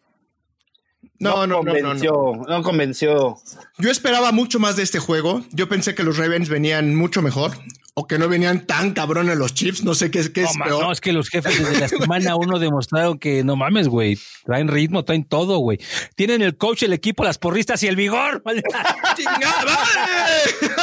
[1.20, 3.38] No, no, no, no, convenció, no, convenció.
[3.78, 5.44] Yo esperaba mucho más de este juego.
[5.52, 7.52] Yo pensé que los Ravens venían mucho mejor
[7.96, 9.84] o que no venían tan cabrones los Chiefs.
[9.84, 10.84] No sé qué, es- qué No, es ma- peor.
[10.84, 11.88] no, es que los jefes desde la
[12.28, 14.18] semana uno demostraron que no mames, güey.
[14.46, 15.80] Traen ritmo, traen todo, güey.
[16.16, 18.42] Tienen el coach, el equipo, las porristas y el vigor.
[19.16, 19.78] ¡Chingada!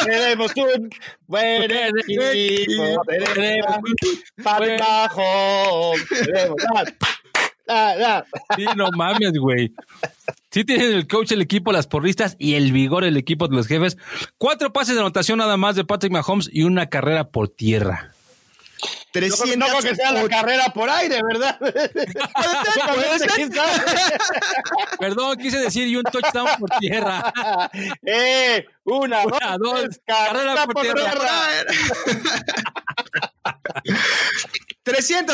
[0.05, 0.90] Tenemos un
[1.27, 2.23] buen equipo.
[3.07, 3.77] Tenemos
[5.16, 6.55] un tenemos
[8.56, 9.72] Sí, no mames, güey.
[10.50, 13.66] Sí tienen el coach, el equipo, las porristas y el vigor, el equipo de los
[13.66, 13.96] jefes.
[14.38, 18.12] Cuatro pases de anotación nada más de Patrick Mahomes y una carrera por tierra.
[19.28, 20.28] No creo- no creo que sea la 308.
[20.30, 21.59] carrera por aire, ¿verdad?
[24.98, 27.33] Perdón, quise decir y un touchdown por tierra.
[28.04, 31.12] eh, una, Una, dos, dos, tres, carrera por tierra.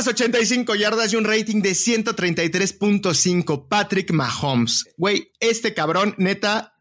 [0.02, 3.66] 385 yardas y un rating de 133.5.
[3.68, 4.84] Patrick Mahomes.
[4.98, 6.74] Güey, este cabrón, neta,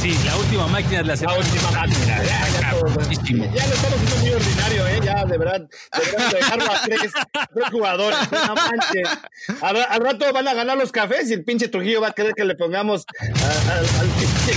[0.00, 1.38] Sí, la última máquina de la La semana.
[1.38, 2.22] última máquina.
[2.22, 2.88] Ya, ya, todo.
[2.90, 5.00] Ya lo estamos haciendo muy ordinario, ¿eh?
[5.02, 5.60] Ya, de verdad.
[5.96, 7.00] Deberíamos dejarlo a tres,
[7.54, 8.18] tres jugadores.
[8.30, 9.08] No manches.
[9.62, 12.12] Al, ra- al rato van a ganar los cafés y el pinche Trujillo va a
[12.12, 13.24] querer que le pongamos a-
[13.72, 14.52] a- al pinche.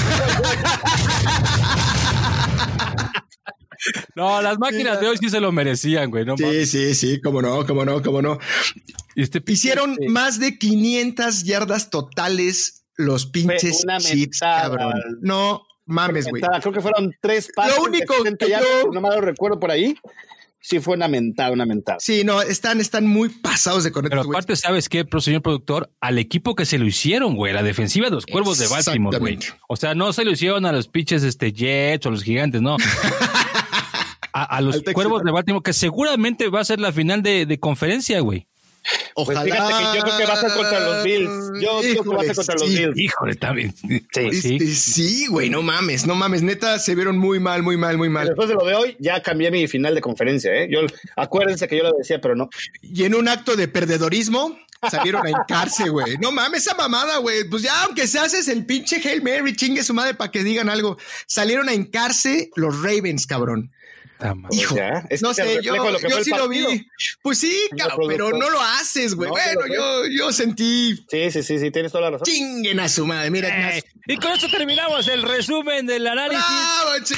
[4.16, 6.26] No, las máquinas de hoy sí se lo merecían, güey.
[6.26, 6.70] No mames.
[6.72, 8.38] Sí, sí, sí, cómo no, cómo no, cómo no.
[9.16, 14.62] Este Hicieron este- más de 500 yardas totales los pinches una mentada.
[14.63, 14.94] cabrón.
[15.22, 16.42] No mames, güey.
[16.62, 17.78] Creo que fueron tres pases.
[17.78, 19.96] Lo único de 60 que yardas, yo- No me lo recuerdo por ahí.
[20.60, 21.98] Sí, fue una mentada, una mentada.
[22.02, 24.36] Sí, no, están, están muy pasados de Pero conectos, güey.
[24.36, 25.92] aparte, ¿sabes qué, pro- señor productor?
[26.02, 29.40] Al equipo que se lo hicieron, güey, la defensiva de los cuervos de Baltimore, güey.
[29.70, 32.76] O sea, no se lo hicieron a los pinches este, Jets o los gigantes, no.
[34.38, 37.60] A, a los cuervos de Baltimore, que seguramente va a ser la final de, de
[37.60, 38.47] conferencia, güey.
[39.15, 39.41] Pues Ojalá.
[39.43, 41.30] fíjate que yo creo que va a ser contra los Bills.
[41.62, 42.78] Yo creo que va a ser contra los sí.
[42.78, 42.97] Bills.
[42.97, 43.76] Híjole, también.
[43.76, 44.06] Sí.
[44.13, 48.10] Este, Sí, güey, no mames, no mames, neta, se vieron muy mal, muy mal, muy
[48.10, 48.28] mal.
[48.28, 50.69] Después de lo de hoy, ya cambié mi final de conferencia, ¿eh?
[50.71, 50.82] Yo,
[51.15, 52.50] acuérdense que yo lo decía, pero no.
[52.82, 54.58] Y en un acto de perdedorismo,
[54.89, 56.17] salieron a hincarse, güey.
[56.19, 57.43] No mames, esa mamada, güey.
[57.50, 60.69] Pues ya, aunque se haces el pinche Hail Mary, chingue su madre para que digan
[60.69, 60.97] algo.
[61.26, 63.71] Salieron a hincarse los Ravens, cabrón.
[64.51, 66.88] Hijo, ya, es no sé, yo, refleja lo que yo sí lo vi.
[67.21, 69.30] Pues sí, cabrón, pero no lo haces, güey.
[69.30, 72.25] No, bueno, yo, yo sentí Sí, sí, sí, sí, tienes toda la razón.
[72.25, 73.30] chinguen a su madre.
[73.30, 76.43] Mira, Eh, más- y con esto terminamos el resumen del análisis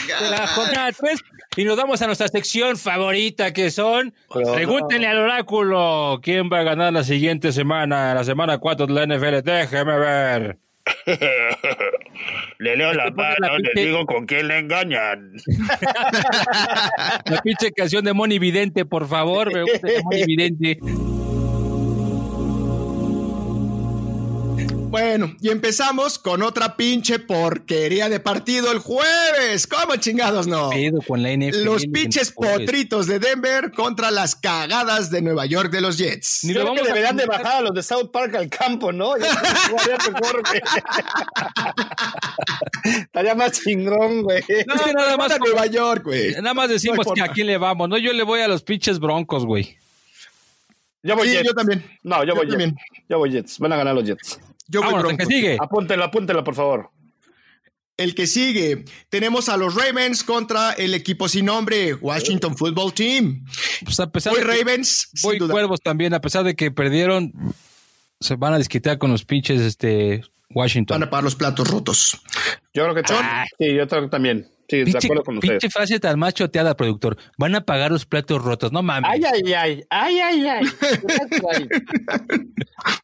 [0.07, 1.19] ¡Bravo, de la jornada 3
[1.55, 6.59] y nos vamos a nuestra sección favorita que son Pero- Pregúntenle al oráculo quién va
[6.59, 9.41] a ganar la siguiente semana, la semana 4 de la NFL.
[9.41, 10.57] Déjeme ver.
[12.60, 15.32] Le leo la Te pones la mano, le pinche- digo con quién le engañan.
[17.25, 19.54] La pinche canción de Moni Vidente, por favor.
[19.54, 20.80] Me gusta la Moni Vidente.
[24.89, 29.67] Bueno, y empezamos con otra pinche porquería de partido el jueves.
[29.67, 30.71] ¿Cómo chingados no?
[31.08, 31.63] Con la NFL.
[31.63, 36.39] Los pinches potritos de Denver contra las cagadas de Nueva York de los Jets.
[36.43, 38.49] Ni Creo lo que vamos a deberían de bajar a los de South Park al
[38.49, 39.13] campo, ¿no?
[42.84, 44.43] Estaría más chingón, güey.
[44.65, 46.32] No, es que nada más, Nueva York, güey.
[46.41, 47.32] nada más decimos No que importa.
[47.32, 47.89] a quién le vamos.
[47.89, 49.78] No, yo le voy a los pinches broncos, güey.
[51.04, 51.47] Yo voy Sí, Jets.
[51.47, 51.86] yo también.
[52.04, 52.71] No, yo Yo voy también.
[52.71, 53.04] Jets.
[53.08, 53.60] Yo voy Jets.
[53.60, 54.39] Van a ganar los Jets.
[54.69, 55.58] Yo voy Vámonos, el que sigue.
[55.60, 56.91] Apúntelo, apúntelo, por favor.
[57.97, 63.45] El que sigue, tenemos a los Ravens contra el equipo sin nombre, Washington Football Team.
[63.84, 65.51] Pues a pesar Voy de que- Ravens, sin Voy duda.
[65.51, 67.34] Cuervos también, a pesar de que perdieron,
[68.21, 70.95] se van a desquitar con los pinches este, Washington.
[70.95, 72.21] Van a pagar los platos rotos.
[72.73, 73.17] Yo creo que Chon.
[73.19, 73.45] Ah.
[73.58, 74.47] Sí, yo creo que también.
[74.69, 75.60] Sí, de acuerdo con ustedes.
[75.60, 77.17] pinche frase tan machoteada, productor.
[77.38, 79.10] Van a pagar los platos rotos, no mames.
[79.12, 79.84] Ay, ay, ay.
[79.89, 80.65] Ay, ay, ay.
[81.53, 81.67] Ay.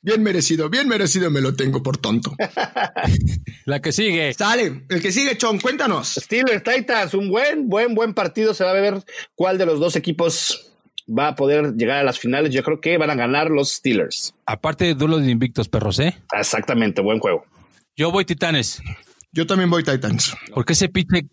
[0.02, 2.36] Bien merecido, bien merecido me lo tengo por tonto.
[3.66, 4.34] La que sigue.
[4.34, 6.16] Sale, el que sigue, Chon, cuéntanos.
[6.16, 8.54] Steelers Titans, un buen, buen, buen partido.
[8.54, 10.72] Se va a ver cuál de los dos equipos
[11.08, 12.52] va a poder llegar a las finales.
[12.52, 14.34] Yo creo que van a ganar los Steelers.
[14.46, 16.16] Aparte de duelos de invictos, perros, ¿eh?
[16.38, 17.46] Exactamente, buen juego.
[17.96, 18.82] Yo voy Titanes.
[19.36, 20.34] Yo también voy Titans.
[20.54, 21.28] Porque ese pinche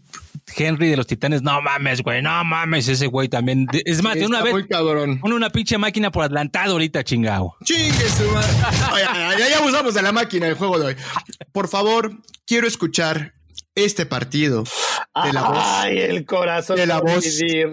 [0.56, 3.68] Henry de los Titanes, no mames, güey, no mames, ese güey también.
[3.72, 5.20] Es más, de una vez, muy cabrón.
[5.20, 7.54] pone una pinche máquina por adelantado ahorita, chingado.
[7.62, 8.50] Chingue su madre.
[8.92, 10.96] Oye, ya, ya abusamos de la máquina del juego de hoy.
[11.52, 12.12] Por favor,
[12.44, 13.34] quiero escuchar
[13.76, 14.64] este partido
[15.24, 16.76] de la voz Ay, el corazón.
[16.76, 17.24] De la voz.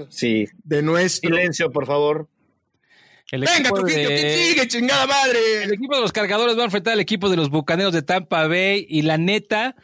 [0.09, 0.45] Sí.
[0.63, 1.27] de nuestro.
[1.27, 2.29] Silencio, por favor.
[3.31, 5.63] El Venga, equipo Trujillo, de- ¿quién sigue, chingada El madre?
[5.75, 8.85] equipo de los cargadores va a enfrentar al equipo de los bucaneros de Tampa Bay
[8.89, 9.75] y la neta,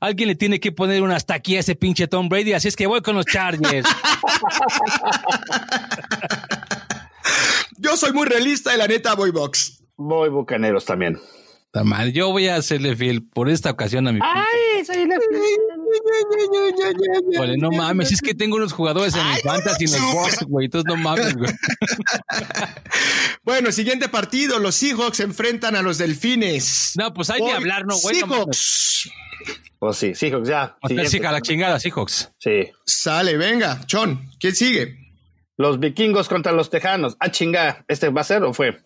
[0.00, 2.76] alguien le tiene que poner una hasta aquí a ese pinche Tom Brady, así es
[2.76, 3.86] que voy con los Chargers.
[7.78, 9.82] Yo soy muy realista y la neta voy box.
[9.96, 11.18] Voy Bucaneros también.
[11.74, 15.16] Está mal, Yo voy a hacerle fiel por esta ocasión a mi Ay, soy la...
[17.32, 20.66] Híjole, no mames, es que tengo unos jugadores en mi fantasy en el box, güey,
[20.66, 21.50] entonces no mames, güey.
[23.42, 26.92] Bueno, siguiente partido, los Seahawks se enfrentan a los Delfines.
[26.96, 28.20] No, pues hay que hablar, no, güey.
[28.20, 29.10] Seahawks.
[29.80, 30.76] Pues sí, Seahawks, ya.
[30.80, 32.30] O sea, sí, a la chingada, Seahawks.
[32.38, 32.70] Sí.
[32.86, 34.96] Sale, venga, Chon, ¿quién sigue?
[35.56, 37.16] Los vikingos contra los tejanos.
[37.18, 37.84] Ah, chinga.
[37.88, 38.80] ¿Este va a ser o fue?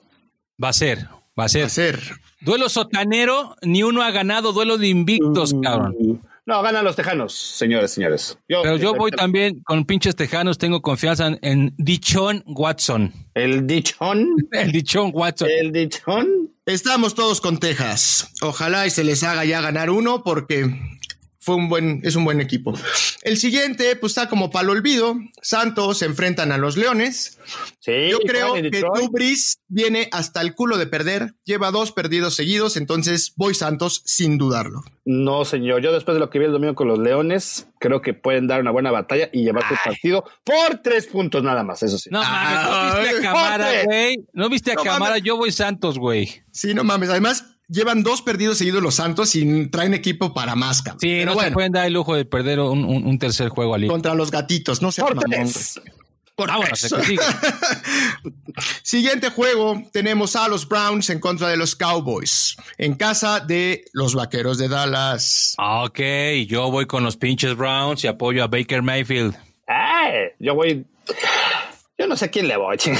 [0.62, 1.06] Va a ser,
[1.38, 1.62] va a ser.
[1.62, 2.00] Va a ser.
[2.40, 6.22] Duelo sotanero, ni uno ha ganado duelo de invictos, cabrón.
[6.48, 8.38] No, ganan los tejanos, señores, señores.
[8.48, 13.12] Yo, Pero yo voy también con pinches tejanos, tengo confianza en, en Dichon Watson.
[13.34, 14.28] El dichón.
[14.52, 15.48] El Dichon Watson.
[15.50, 16.50] El dichón.
[16.64, 18.32] Estamos todos con Texas.
[18.40, 20.97] Ojalá y se les haga ya ganar uno porque
[21.48, 22.74] fue un buen, es un buen equipo.
[23.22, 25.16] El siguiente, pues está como para el olvido.
[25.40, 27.38] Santos se enfrentan a los Leones.
[27.80, 28.10] Sí.
[28.10, 31.32] Yo creo que Brees viene hasta el culo de perder.
[31.44, 34.82] Lleva dos perdidos seguidos, entonces voy Santos sin dudarlo.
[35.06, 35.80] No, señor.
[35.80, 38.60] Yo después de lo que vi el domingo con los Leones, creo que pueden dar
[38.60, 42.10] una buena batalla y llevarse el partido por tres puntos nada más, eso sí.
[42.12, 44.16] No mames, ¿no viste a Camara, güey?
[44.34, 45.10] ¿No viste a No Camara?
[45.12, 45.22] mames.
[45.22, 46.42] Yo voy Santos, güey.
[46.52, 47.08] Sí, no mames.
[47.08, 51.00] Además, llevan dos perdidos seguidos los Santos y traen equipo para más, cabrón.
[51.00, 53.74] Sí, Pero no se pueden dar el lujo de perder un, un- un tercer juego
[53.74, 55.10] al contra los gatitos, no se Por
[57.04, 57.20] sigue.
[58.82, 64.14] Siguiente juego, tenemos a los Browns en contra de los Cowboys, en casa de los
[64.14, 65.54] Vaqueros de Dallas.
[65.58, 65.98] Ok,
[66.46, 69.34] yo voy con los pinches Browns y apoyo a Baker Mayfield.
[69.66, 70.84] Ay, yo voy.
[71.98, 72.76] Yo no sé a quién le voy.
[72.76, 72.94] este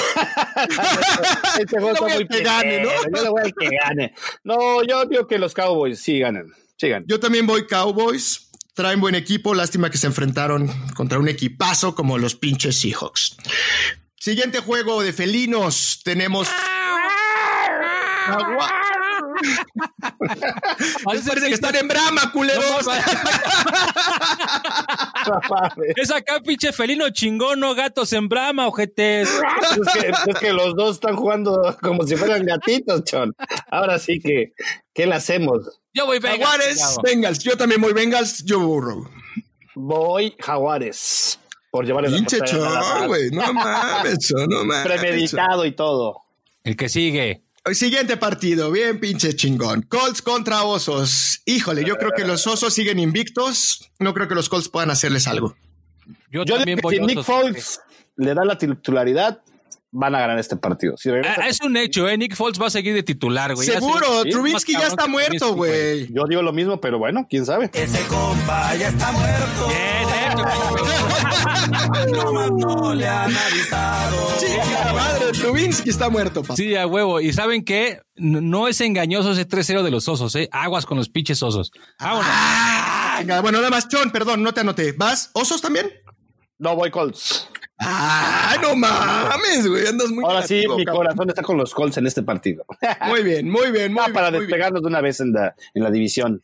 [1.78, 2.90] juego Yo está voy muy al que gane, ¿no?
[2.90, 4.14] Yo le voy al que gane.
[4.42, 6.52] No, yo digo que los Cowboys sí ganan.
[6.76, 7.04] Sí ganan.
[7.06, 8.50] Yo también voy Cowboys.
[8.74, 13.37] Traen buen equipo, lástima que se enfrentaron contra un equipazo como los pinches Seahawks.
[14.16, 16.48] Siguiente juego de felinos, tenemos...
[18.26, 18.72] Agua-
[21.05, 22.87] Parece que están en brama, culeros.
[25.96, 29.29] Es acá, pinche felino chingón, no gatos en brama, ojetes.
[29.29, 33.35] es, que, es que los dos están jugando como si fueran gatitos, chon.
[33.70, 34.53] Ahora sí que,
[34.94, 35.81] ¿qué le hacemos?
[35.92, 36.38] Yo voy Vegas.
[36.38, 36.96] Jaguares.
[37.03, 37.38] Bengals.
[37.40, 39.11] Yo también voy Bengals, yo burro.
[39.74, 41.38] Voy Jaguares.
[41.70, 43.31] por llevarle la Pinche chon, güey.
[43.31, 44.87] No mames, chon, no mames.
[44.87, 46.22] Premeditado y todo.
[46.64, 47.42] El que sigue.
[47.68, 49.83] El Siguiente partido, bien pinche chingón.
[49.83, 51.42] Colts contra Osos.
[51.44, 53.90] Híjole, yo creo que los Osos siguen invictos.
[53.98, 55.54] No creo que los Colts puedan hacerles algo.
[56.31, 57.22] Yo, Yo también voy si Nick.
[57.22, 57.81] Foles
[58.16, 59.42] le da la titularidad,
[59.90, 60.96] van a ganar este partido.
[60.96, 62.16] Si regresa- Ah, es un hecho, ¿eh?
[62.18, 63.66] Nick Foles va a seguir de titular, güey.
[63.66, 66.12] Seguro, sé- Trubinsky ya está muerto, güey.
[66.12, 67.70] yo digo lo mismo, pero bueno, quién sabe.
[67.72, 69.68] Ese compa ya está muerto.
[69.68, 70.44] Bien, hecho.
[72.12, 74.16] No no le han avisado.
[74.38, 76.57] Chica madre, Trubinsky está muerto, papá.
[76.57, 77.20] Sí, a huevo.
[77.20, 78.01] ¿Y saben qué?
[78.16, 80.48] No es engañoso ese 3-0 de los osos, ¿eh?
[80.53, 81.70] Aguas con los pinches osos.
[82.01, 82.27] Vámonos.
[82.29, 84.92] Ah, bueno, nada más, Chon, perdón, no te anoté.
[84.92, 85.31] ¿Vas?
[85.35, 85.90] ¿Osos también?
[86.59, 87.48] No voy Colts.
[87.80, 90.96] Ah, no mames, güey, andas muy Ahora sí, mi cabrón.
[91.04, 92.64] corazón está con los Colts en este partido.
[93.08, 94.14] Muy bien, muy bien, muy Ah, bien.
[94.14, 94.48] para muy bien.
[94.48, 96.42] despegarnos de una vez en la, en la división.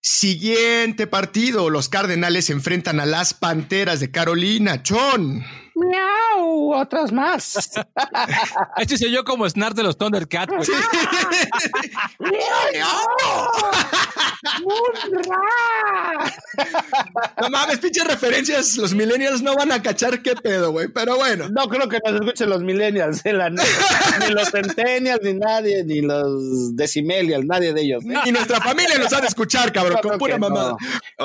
[0.00, 4.82] Siguiente partido, los Cardenales se enfrentan a las Panteras de Carolina.
[4.82, 5.44] Chon.
[5.74, 7.70] Miau, otras más.
[8.76, 10.68] Este soy yo como Snart de los Thundercats, güey.
[17.40, 21.48] No mames, pinches referencias, los millennials no van a cachar qué pedo, güey, pero bueno.
[21.48, 23.56] No creo que nos escuchen los millennials, eh, la ni
[24.30, 28.04] los centennials, ni nadie, ni los decimelials, nadie de ellos.
[28.04, 28.14] ¿eh?
[28.24, 30.76] Y nuestra familia nos ha de escuchar, cabrón, con pura no.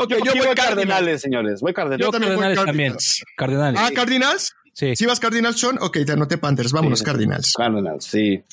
[0.03, 0.55] Ok, yo, voy voy Cardinals.
[0.55, 1.61] Cardenales, señores.
[1.61, 2.05] Voy Cardenales.
[2.05, 2.91] Yo también voy Cardenales también.
[2.93, 3.23] Cardinals.
[3.35, 3.81] Cardenales.
[3.83, 4.53] Ah, Cardinals.
[4.73, 4.95] Sí.
[4.95, 5.79] ¿Sí vas Cardinals, Sean?
[5.81, 6.71] Ok, te anoté Panthers.
[6.71, 7.05] Vámonos, Sí.
[7.05, 7.53] Cardinals.
[7.57, 8.43] Cardinals, sí.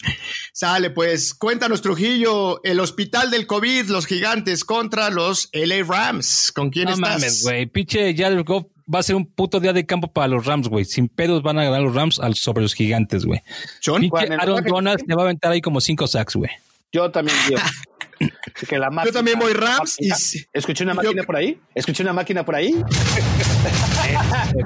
[0.54, 6.50] Sale, pues, cuéntanos, Trujillo, el hospital del COVID, los gigantes contra los LA Rams.
[6.52, 7.11] ¿Con quién No estás?
[7.11, 7.66] mames, güey.
[7.66, 10.87] Pinche Jared Goff va a ser un puto día de campo para los Rams, güey.
[10.87, 13.42] Sin pedos van a ganar los Rams al- sobre los gigantes, güey.
[13.80, 14.00] Sean.
[14.00, 16.50] Pinche Aaron Donald le va a aventar ahí como cinco sacks, güey.
[16.90, 17.61] Yo también digo.
[18.68, 20.10] que la máquina- también voy Rams y.
[20.52, 21.60] ¿Escuché una Yo- máquina por ahí?
[21.74, 22.72] ¿Escuché una máquina por ahí?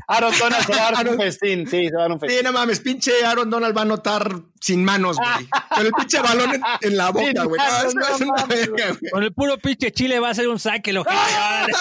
[0.08, 1.66] Aaron Donald se va a dar un festín.
[1.68, 2.38] Sí, se va a dar un festín.
[2.38, 5.48] Sí, no mames, pinche Aaron Donald va a anotar sin manos, güey.
[5.74, 7.34] Con el pinche balón en, en la boca, güey.
[7.34, 9.10] No, manos, eso es no una güey.
[9.10, 11.72] Con el puro pinche Chile va a ser un saque, lo ¡Ay!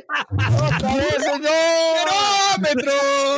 [0.56, 1.50] ¡Otra vez, señor!
[2.60, 2.92] ¡Nerómetro!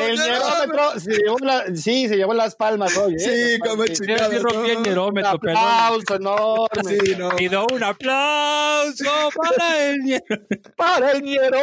[0.07, 3.15] El nerómetro se llevó la- sí, se llevó las palmas hoy.
[3.15, 3.19] ¿eh?
[3.19, 3.93] Sí, como Sí.
[3.95, 4.31] chingada.
[4.31, 5.57] Sí, rompí el Un nerómetro, perdón.
[5.65, 7.31] aplauso enorme Sí, no.
[7.31, 10.39] Pido un aplauso para el ñero
[10.77, 11.59] para el ñero.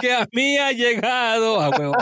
[0.00, 1.60] que a mí ha llegado.
[1.60, 1.94] A huevo.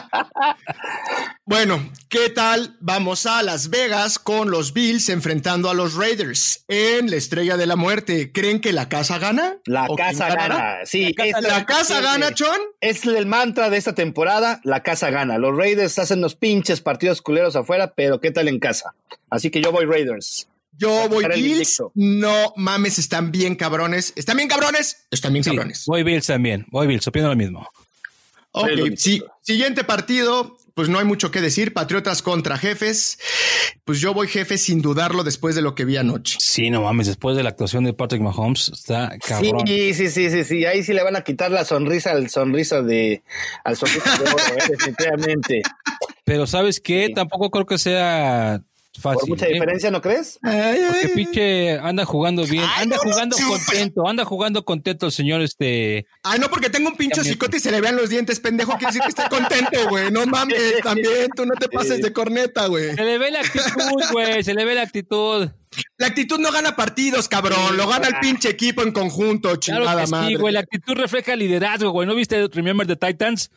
[1.45, 2.77] Bueno, ¿qué tal?
[2.81, 7.67] Vamos a Las Vegas con los Bills enfrentando a los Raiders en la Estrella de
[7.67, 8.33] la Muerte.
[8.33, 9.59] ¿Creen que la casa gana?
[9.65, 10.79] La ¿O quién casa gana.
[10.85, 12.33] Sí, es ¿La casa gana.
[12.33, 12.59] Chon?
[12.81, 15.39] Es el mantra de esta temporada, la casa gana.
[15.39, 18.95] Los Raiders hacen los pinches partidos culeros afuera, pero ¿qué tal en casa?
[19.31, 20.49] Así que yo voy Raiders.
[20.79, 21.83] Yo voy Bills.
[21.95, 24.13] No mames, están bien cabrones.
[24.17, 25.07] ¿Están bien cabrones?
[25.11, 25.85] Están bien Sí, cabrones.
[25.87, 26.67] voy Bills también.
[26.71, 27.69] Voy Bills, opino lo mismo.
[28.53, 29.23] Ok, Sí.
[29.43, 31.73] Siguiente partido, pues no hay mucho que decir.
[31.75, 33.19] Patriotas contra jefes.
[33.85, 36.39] Pues yo voy jefes sin dudarlo después de lo que vi anoche.
[36.41, 39.63] Sí, no mames, después de la actuación de Patrick Mahomes, está cabrón.
[39.67, 40.65] Sí, sí, sí, sí, sí.
[40.65, 43.23] Ahí sí le van a quitar la sonrisa al sonrisa de
[43.63, 45.63] al sonrisa de oro, eh, definitivamente.
[46.25, 47.07] Pero ¿sabes qué?
[47.09, 47.15] Sí.
[47.15, 48.61] Tampoco creo que sea
[49.01, 49.29] Por fácil.
[49.31, 49.53] mucha ¿eh?
[49.55, 50.39] diferencia, ¿no crees?
[50.43, 53.49] Porque pinche anda jugando bien, Ay, anda no, no, jugando chupa.
[53.59, 56.07] contento, anda jugando contento el señor este.
[56.23, 57.35] Ay, no, porque tengo un pinche También.
[57.35, 58.73] cicote y se le vean los dientes, pendejo.
[58.79, 60.11] Quiere decir que estoy contento, güey.
[60.11, 61.29] No mames, también.
[61.35, 62.95] Tú no te pases de corneta, güey.
[62.95, 65.49] Se le ve la actitud, güey, se le ve la actitud.
[65.99, 67.77] La actitud no gana partidos, cabrón.
[67.77, 70.29] Lo gana el pinche equipo en conjunto, Claro chingada que madre.
[70.29, 72.07] sí, güey, la actitud refleja liderazgo, güey.
[72.09, 73.51] ¿No viste Remember the Titans?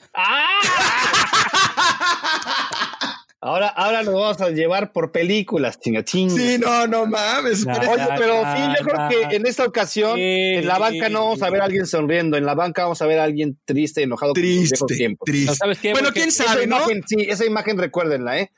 [3.42, 6.36] Ahora, ahora nos vamos a llevar por películas, chinga, chinga.
[6.36, 7.66] Sí, no, no mames.
[7.66, 7.90] Nah.
[7.90, 10.22] Oye, pero sí, yo creo que en esta ocasión, sí.
[10.22, 13.06] en la banca no vamos a ver a alguien sonriendo, en la banca vamos a
[13.06, 14.76] ver a alguien triste, enojado con Triste.
[14.86, 15.56] Pero triste.
[15.56, 15.94] ¿Sabes qué?
[15.94, 16.78] Bueno, Porque quién Esa sabe, ¿no?
[16.78, 18.52] imagen, sí, esa imagen recuérdenla, ¿eh?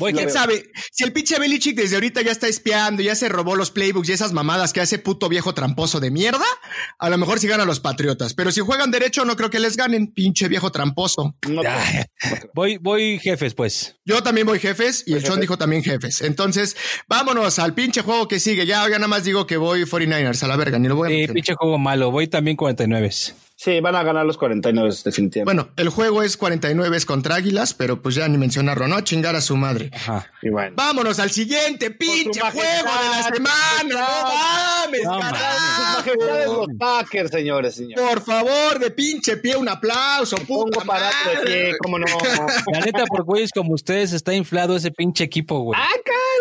[0.00, 0.34] Oye, ¿Quién veo.
[0.34, 0.70] sabe?
[0.92, 4.12] Si el pinche Belichick desde ahorita ya está espiando, ya se robó los playbooks y
[4.12, 6.44] esas mamadas que hace puto viejo tramposo de mierda,
[6.98, 8.34] a lo mejor sí ganan los Patriotas.
[8.34, 11.36] Pero si juegan derecho, no creo que les ganen, pinche viejo tramposo.
[11.48, 11.62] No,
[12.54, 13.96] voy, voy jefes, pues.
[14.04, 16.22] Yo también voy jefes y el Sean dijo también jefes.
[16.22, 16.76] Entonces,
[17.08, 18.66] vámonos al pinche juego que sigue.
[18.66, 21.26] Ya, ya nada más digo que voy 49ers a la verga, ni lo voy a
[21.26, 22.10] Sí, pinche juego malo.
[22.10, 23.10] Voy también 49.
[23.56, 25.44] Sí, van a ganar los 49 definitivamente.
[25.44, 28.96] Bueno, el juego es 49 contra Águilas, pero pues ya ni mencionarlo, ¿no?
[28.96, 29.90] A chingar a su madre.
[29.94, 30.30] Ajá.
[30.42, 30.74] Y bueno.
[30.76, 33.84] Vámonos al siguiente pinche juego de la semana.
[33.88, 36.66] No mames, No carajo.
[36.66, 38.04] Los Packers, señores, señores.
[38.04, 42.06] Por favor, de pinche pie, un aplauso, Pongo puta parado de pie, cómo no.
[42.72, 45.80] La neta, por güeyes como ustedes está inflado ese pinche equipo, güey.
[45.80, 45.94] ah,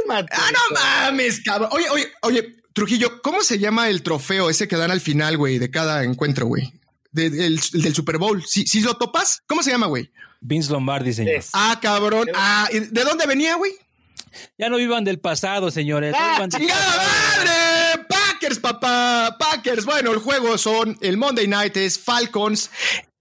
[0.08, 0.34] cálmate.
[0.36, 0.76] Ah, no
[1.12, 1.70] mames, cabrón.
[1.74, 5.60] Oye, oye, oye, Trujillo, ¿cómo se llama el trofeo ese que dan al final, güey,
[5.60, 6.74] de cada encuentro, güey?
[7.14, 8.44] De- del, del Super Bowl.
[8.46, 9.42] ¿Sí, sí lo topas?
[9.48, 10.12] ¿Cómo se llama, güey?
[10.42, 11.36] Vince Lombardi, señor.
[11.36, 12.28] Es- Ah, cabrón.
[12.36, 13.72] Ah, ¿y ¿de dónde venía, güey?
[14.58, 16.12] Ya no vivan del pasado, señores.
[16.12, 18.06] no Ah, del- ¡Chingada madre!
[18.10, 19.38] Packers, papá.
[19.40, 19.86] Packers.
[19.86, 22.70] Bueno, el juego son el Monday Night es Falcons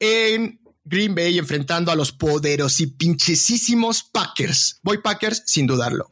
[0.00, 4.80] en Green Bay enfrentando a los poderosos y pinchesísimos Packers.
[4.82, 6.08] Voy Packers sin dudarlo.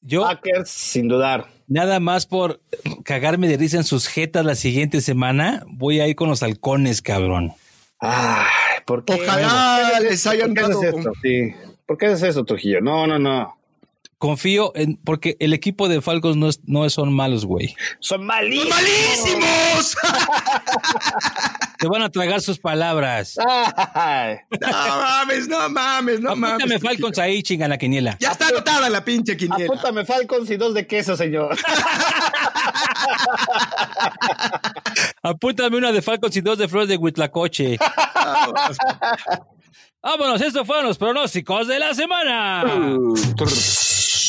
[0.00, 1.48] Yo, Packers, sin dudar.
[1.68, 2.60] Nada más por
[3.04, 7.00] cagarme de risa en sus jetas la siguiente semana, voy a ir con los halcones,
[7.02, 7.52] cabrón.
[8.00, 8.46] Ay,
[8.86, 9.14] ¿por qué?
[9.14, 10.82] Ojalá les hayan ¿Por qué dado.
[10.82, 11.12] esto?
[11.22, 11.52] Sí.
[11.86, 12.80] ¿Por qué haces eso, Trujillo?
[12.80, 13.54] No, no, no.
[14.18, 17.76] Confío en, porque el equipo de Falcons no, es- no son malos, güey.
[18.00, 18.68] Son malísimos.
[18.70, 19.96] ¡Malísimos!
[21.78, 23.36] Te van a tragar sus palabras.
[23.94, 24.38] Ay.
[24.60, 26.64] no mames, no mames, no mames.
[26.64, 28.16] Apúntame Falcons ahí, chinga la quiniela.
[28.18, 29.66] Ya está anotada la pinche quiniela.
[29.66, 31.56] Apúntame Falcons y dos de queso, señor.
[35.22, 37.78] Apúntame una de Falcons y dos de Flores de Huitlacoche.
[40.02, 42.64] Vámonos, estos fueron los pronósticos de la semana.
[42.66, 44.27] Y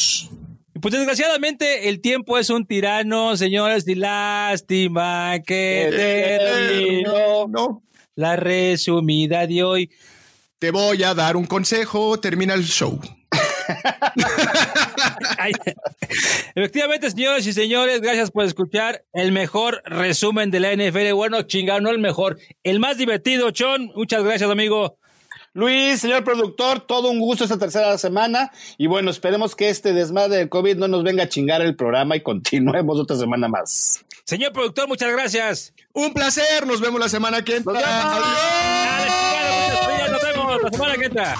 [0.81, 7.83] Pues desgraciadamente el tiempo es un tirano, señores, y lástima que terminó No.
[8.15, 9.89] la resumida de hoy.
[10.59, 12.99] Te voy a dar un consejo, termina el show.
[16.55, 21.13] Efectivamente, señores y señores, gracias por escuchar el mejor resumen de la NFL.
[21.13, 23.91] Bueno, chingado, no el mejor, el más divertido, Chon.
[23.95, 24.98] Muchas gracias, amigo.
[25.53, 28.51] Luis, señor productor, todo un gusto esta tercera semana.
[28.77, 32.15] Y bueno, esperemos que este desmadre del COVID no nos venga a chingar el programa
[32.15, 34.05] y continuemos otra semana más.
[34.25, 35.73] Señor productor, muchas gracias.
[35.93, 37.73] Un placer, nos vemos la semana que entra.
[37.73, 38.05] Nos vemos.
[39.07, 40.11] Adiós.
[40.11, 41.35] Nos vemos la semana que entra.